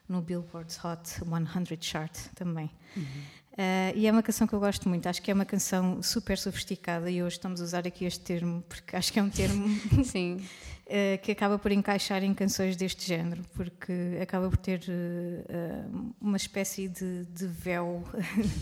no 0.07 0.21
Billboard's 0.21 0.83
Hot 0.83 1.07
100 1.07 1.81
Chart 1.81 2.17
também. 2.35 2.71
Uhum. 2.95 3.23
Uh, 3.51 3.91
e 3.95 4.07
é 4.07 4.11
uma 4.11 4.23
canção 4.23 4.47
que 4.47 4.53
eu 4.53 4.59
gosto 4.61 4.87
muito, 4.87 5.07
acho 5.07 5.21
que 5.21 5.29
é 5.29 5.33
uma 5.33 5.43
canção 5.43 6.01
super 6.01 6.37
sofisticada 6.37 7.11
e 7.11 7.21
hoje 7.21 7.35
estamos 7.35 7.59
a 7.59 7.65
usar 7.65 7.85
aqui 7.85 8.05
este 8.05 8.21
termo 8.21 8.63
porque 8.67 8.95
acho 8.95 9.11
que 9.11 9.19
é 9.19 9.23
um 9.23 9.29
termo 9.29 9.67
uh, 9.67 11.17
que 11.21 11.31
acaba 11.33 11.59
por 11.59 11.69
encaixar 11.69 12.23
em 12.23 12.33
canções 12.33 12.77
deste 12.77 13.05
género, 13.05 13.41
porque 13.53 14.17
acaba 14.21 14.49
por 14.49 14.55
ter 14.55 14.79
uh, 14.87 16.13
uma 16.21 16.37
espécie 16.37 16.87
de, 16.87 17.25
de 17.25 17.45
véu 17.45 18.05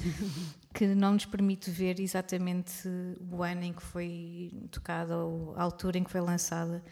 que 0.73 0.87
não 0.87 1.13
nos 1.13 1.25
permite 1.25 1.69
ver 1.69 1.99
exatamente 1.99 2.89
o 3.31 3.43
ano 3.43 3.65
em 3.65 3.73
que 3.73 3.83
foi 3.83 4.51
tocada 4.71 5.17
ou 5.17 5.53
a 5.55 5.61
altura 5.61 5.99
em 5.99 6.03
que 6.03 6.09
foi 6.09 6.21
lançada. 6.21 6.83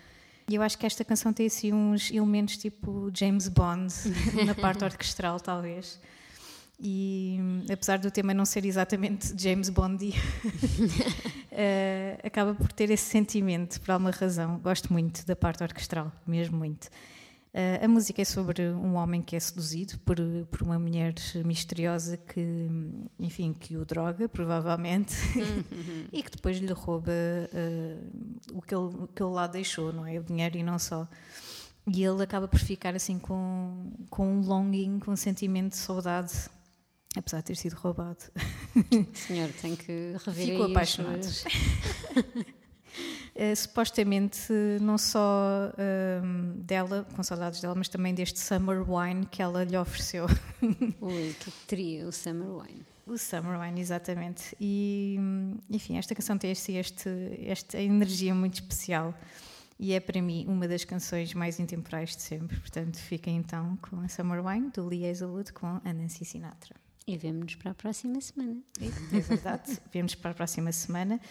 E 0.47 0.53
eu 0.53 0.61
acho 0.61 0.77
que 0.77 0.85
esta 0.85 1.03
canção 1.03 1.33
tem 1.33 1.47
assim 1.47 1.73
uns 1.73 2.11
elementos 2.11 2.57
tipo 2.57 3.09
James 3.11 3.47
Bond 3.47 3.91
na 4.45 4.53
parte 4.53 4.83
orquestral, 4.83 5.39
talvez. 5.39 5.99
E 6.79 7.39
apesar 7.71 7.97
do 7.97 8.11
tema 8.11 8.33
não 8.33 8.45
ser 8.45 8.63
exatamente 8.63 9.33
James 9.41 9.69
Bond, 9.69 10.09
uh, 10.09 10.13
acaba 12.23 12.53
por 12.53 12.71
ter 12.71 12.91
esse 12.91 13.05
sentimento 13.05 13.81
por 13.81 13.91
alguma 13.91 14.11
razão. 14.11 14.59
Gosto 14.59 14.93
muito 14.93 15.25
da 15.25 15.35
parte 15.35 15.63
orquestral, 15.63 16.11
mesmo 16.25 16.57
muito. 16.57 16.85
Uh, 17.47 17.83
a 17.83 17.87
música 17.87 18.21
é 18.21 18.25
sobre 18.25 18.69
um 18.69 18.93
homem 18.93 19.23
que 19.23 19.35
é 19.35 19.39
seduzido 19.39 19.97
por, 19.99 20.17
por 20.51 20.61
uma 20.61 20.77
mulher 20.77 21.15
misteriosa 21.43 22.15
que, 22.15 22.69
enfim, 23.19 23.53
que 23.53 23.75
o 23.75 23.83
droga, 23.83 24.29
provavelmente, 24.29 25.15
uhum. 25.35 25.63
e 26.13 26.21
que 26.21 26.29
depois 26.29 26.57
lhe 26.59 26.71
rouba 26.71 27.11
uh, 27.11 28.55
o, 28.55 28.61
que 28.61 28.75
ele, 28.75 28.85
o 28.85 29.07
que 29.07 29.23
ele 29.23 29.31
lá 29.31 29.47
deixou, 29.47 29.91
não 29.91 30.05
é? 30.05 30.19
O 30.19 30.23
dinheiro 30.23 30.55
e 30.55 30.61
não 30.61 30.77
só. 30.77 31.07
E 31.91 32.03
ele 32.03 32.21
acaba 32.21 32.47
por 32.47 32.59
ficar 32.59 32.95
assim 32.95 33.17
com, 33.17 33.91
com 34.11 34.27
um 34.27 34.41
longing, 34.41 34.99
com 34.99 35.11
um 35.11 35.15
sentimento 35.15 35.71
de 35.71 35.77
saudade 35.77 36.49
apesar 37.17 37.39
de 37.39 37.45
ter 37.45 37.55
sido 37.55 37.73
roubado. 37.73 38.23
Senhor, 39.13 39.49
tem 39.61 39.75
que 39.75 40.15
rever 40.25 40.45
Ficou 40.45 40.65
apaixonado. 40.65 41.25
Uh, 43.35 43.55
supostamente, 43.55 44.51
não 44.81 44.97
só 44.97 45.71
uh, 45.71 46.53
dela, 46.63 47.07
com 47.15 47.23
saudades 47.23 47.61
dela, 47.61 47.75
mas 47.75 47.87
também 47.87 48.13
deste 48.13 48.39
Summer 48.39 48.83
Wine 48.89 49.25
que 49.25 49.41
ela 49.41 49.63
lhe 49.63 49.77
ofereceu. 49.77 50.25
Ui, 51.01 51.35
que 51.39 51.51
trio, 51.67 52.07
o 52.07 52.11
Summer 52.11 52.49
Wine. 52.49 52.85
O 53.05 53.17
Summer 53.17 53.59
Wine, 53.59 53.79
exatamente. 53.79 54.55
E, 54.59 55.17
enfim, 55.69 55.97
esta 55.97 56.13
canção 56.13 56.37
tem 56.37 56.51
este, 56.51 56.73
este, 56.73 57.09
esta 57.45 57.81
energia 57.81 58.35
muito 58.35 58.55
especial 58.55 59.13
e 59.79 59.93
é 59.93 59.99
para 59.99 60.21
mim 60.21 60.45
uma 60.47 60.67
das 60.67 60.83
canções 60.83 61.33
mais 61.33 61.59
intemporais 61.59 62.15
de 62.15 62.21
sempre. 62.21 62.59
Portanto, 62.59 62.97
fiquem 62.97 63.37
então 63.37 63.77
com 63.77 63.99
a 64.01 64.07
Summer 64.07 64.45
Wine 64.45 64.71
do 64.71 64.87
Lee 64.87 65.07
Hazelwood 65.07 65.53
com 65.53 65.79
a 65.83 65.93
Nancy 65.93 66.25
Sinatra. 66.25 66.75
E 67.07 67.15
vemos-nos 67.15 67.55
para 67.55 67.71
a 67.71 67.73
próxima 67.73 68.19
semana. 68.19 68.57
É 68.81 69.19
verdade, 69.21 69.79
vemos 69.93 70.13
para 70.13 70.31
a 70.31 70.33
próxima 70.33 70.73
semana. 70.73 71.21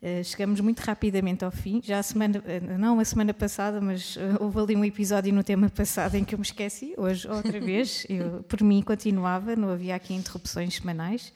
Uh, 0.00 0.24
chegamos 0.24 0.60
muito 0.60 0.80
rapidamente 0.80 1.44
ao 1.44 1.50
fim. 1.50 1.82
Já 1.84 1.98
a 1.98 2.02
semana, 2.02 2.38
uh, 2.38 2.78
não 2.78 2.98
a 2.98 3.04
semana 3.04 3.34
passada, 3.34 3.78
mas 3.78 4.16
uh, 4.16 4.20
houve 4.40 4.58
ali 4.58 4.76
um 4.76 4.82
episódio 4.82 5.34
no 5.34 5.44
tema 5.44 5.68
passado 5.68 6.14
em 6.14 6.24
que 6.24 6.34
eu 6.34 6.38
me 6.38 6.44
esqueci. 6.44 6.94
Hoje, 6.96 7.28
outra 7.28 7.60
vez, 7.60 8.06
eu, 8.08 8.42
por 8.44 8.62
mim 8.62 8.80
continuava, 8.80 9.54
não 9.54 9.68
havia 9.68 9.94
aqui 9.94 10.14
interrupções 10.14 10.76
semanais, 10.76 11.30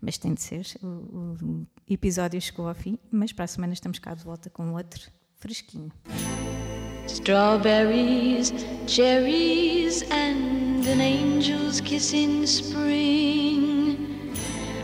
mas 0.00 0.18
tem 0.18 0.34
de 0.34 0.42
ser. 0.42 0.66
O, 0.82 1.36
o 1.40 1.66
episódio 1.88 2.40
chegou 2.40 2.68
ao 2.68 2.74
fim, 2.74 2.98
mas 3.08 3.32
para 3.32 3.44
a 3.44 3.48
semana 3.48 3.72
estamos 3.72 4.00
cá 4.00 4.14
de 4.14 4.24
volta 4.24 4.50
com 4.50 4.72
outro 4.72 5.12
fresquinho. 5.36 5.92
Strawberries, 7.06 8.52
cherries, 8.88 10.02
and 10.10 10.84
an 10.88 11.00
angel's 11.00 11.80
kiss 11.80 12.12
in 12.12 12.42
spring. 12.44 13.33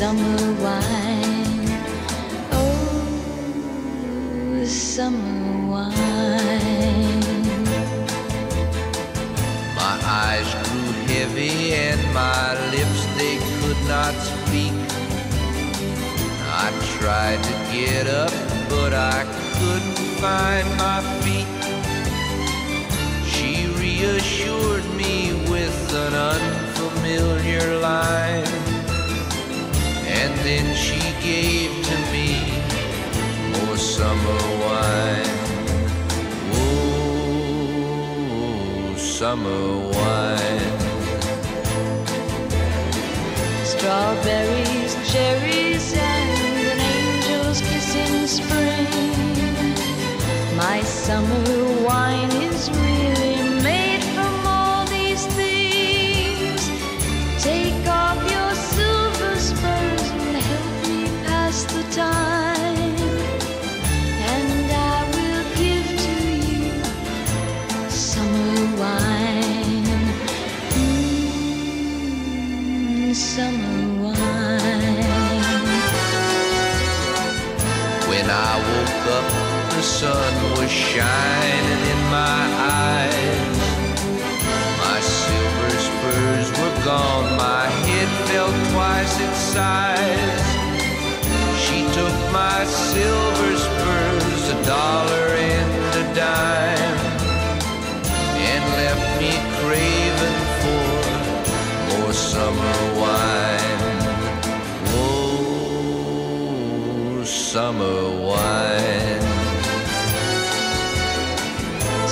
summer 0.00 0.42
wine. 0.62 1.68
Oh, 2.52 3.04
summer 4.64 5.72
wine. 5.72 7.54
my 9.76 9.96
eyes 10.24 10.48
grew 10.64 10.90
heavy 11.12 11.74
and 11.74 12.00
my 12.14 12.54
lips 12.74 13.00
they 13.18 13.36
could 13.58 13.80
not 13.94 14.14
speak. 14.14 14.72
I 16.64 16.66
tried 16.96 17.40
to 17.48 17.54
get 17.70 18.06
up, 18.06 18.32
but 18.70 18.94
I 18.94 19.26
couldn't 19.58 20.00
find 20.24 20.66
my 20.84 21.00
feet. 21.20 21.52
She 23.32 23.66
reassured 23.84 24.86
me 24.94 25.14
with 25.50 25.92
an 25.92 26.14
unfamiliar 26.14 27.78
line. 27.80 28.59
Then 30.44 30.74
she 30.74 31.00
gave 31.22 31.70
to 31.86 31.96
me 32.12 32.28
more 33.52 33.76
summer 33.76 34.42
wine. 34.64 35.36
Oh, 36.52 37.74
summer 38.96 39.64
wine. 39.96 40.78
Strawberries, 43.64 44.92
cherries, 45.10 45.94
and 45.94 46.66
an 46.72 46.80
angel's 46.80 47.60
kiss 47.60 47.94
in 47.94 48.28
spring. 48.28 48.88
My 50.56 50.82
summer 50.82 51.44
wine 51.64 51.79
sun 80.00 80.34
was 80.56 80.70
shining 80.70 81.80
in 81.92 82.00
my 82.08 82.42
eyes. 82.88 83.58
My 84.80 84.98
silver 84.98 85.72
spurs 85.88 86.48
were 86.58 86.76
gone, 86.86 87.26
my 87.36 87.66
head 87.84 88.10
fell 88.28 88.52
twice 88.72 89.14
its 89.26 89.40
size. 89.54 90.48
She 91.64 91.78
took 91.98 92.16
my 92.32 92.64
silver 92.64 93.52
spurs, 93.66 94.42
a 94.56 94.58
dollar 94.64 95.26
and 95.52 95.70
a 96.02 96.04
dime, 96.22 97.00
and 98.52 98.64
left 98.80 99.06
me 99.20 99.32
craving 99.60 100.40
for 100.62 100.88
more 101.90 102.14
summer 102.14 102.78
wine. 103.02 103.82
Oh, 104.96 106.40
summer 107.22 108.00
wine. 108.28 109.19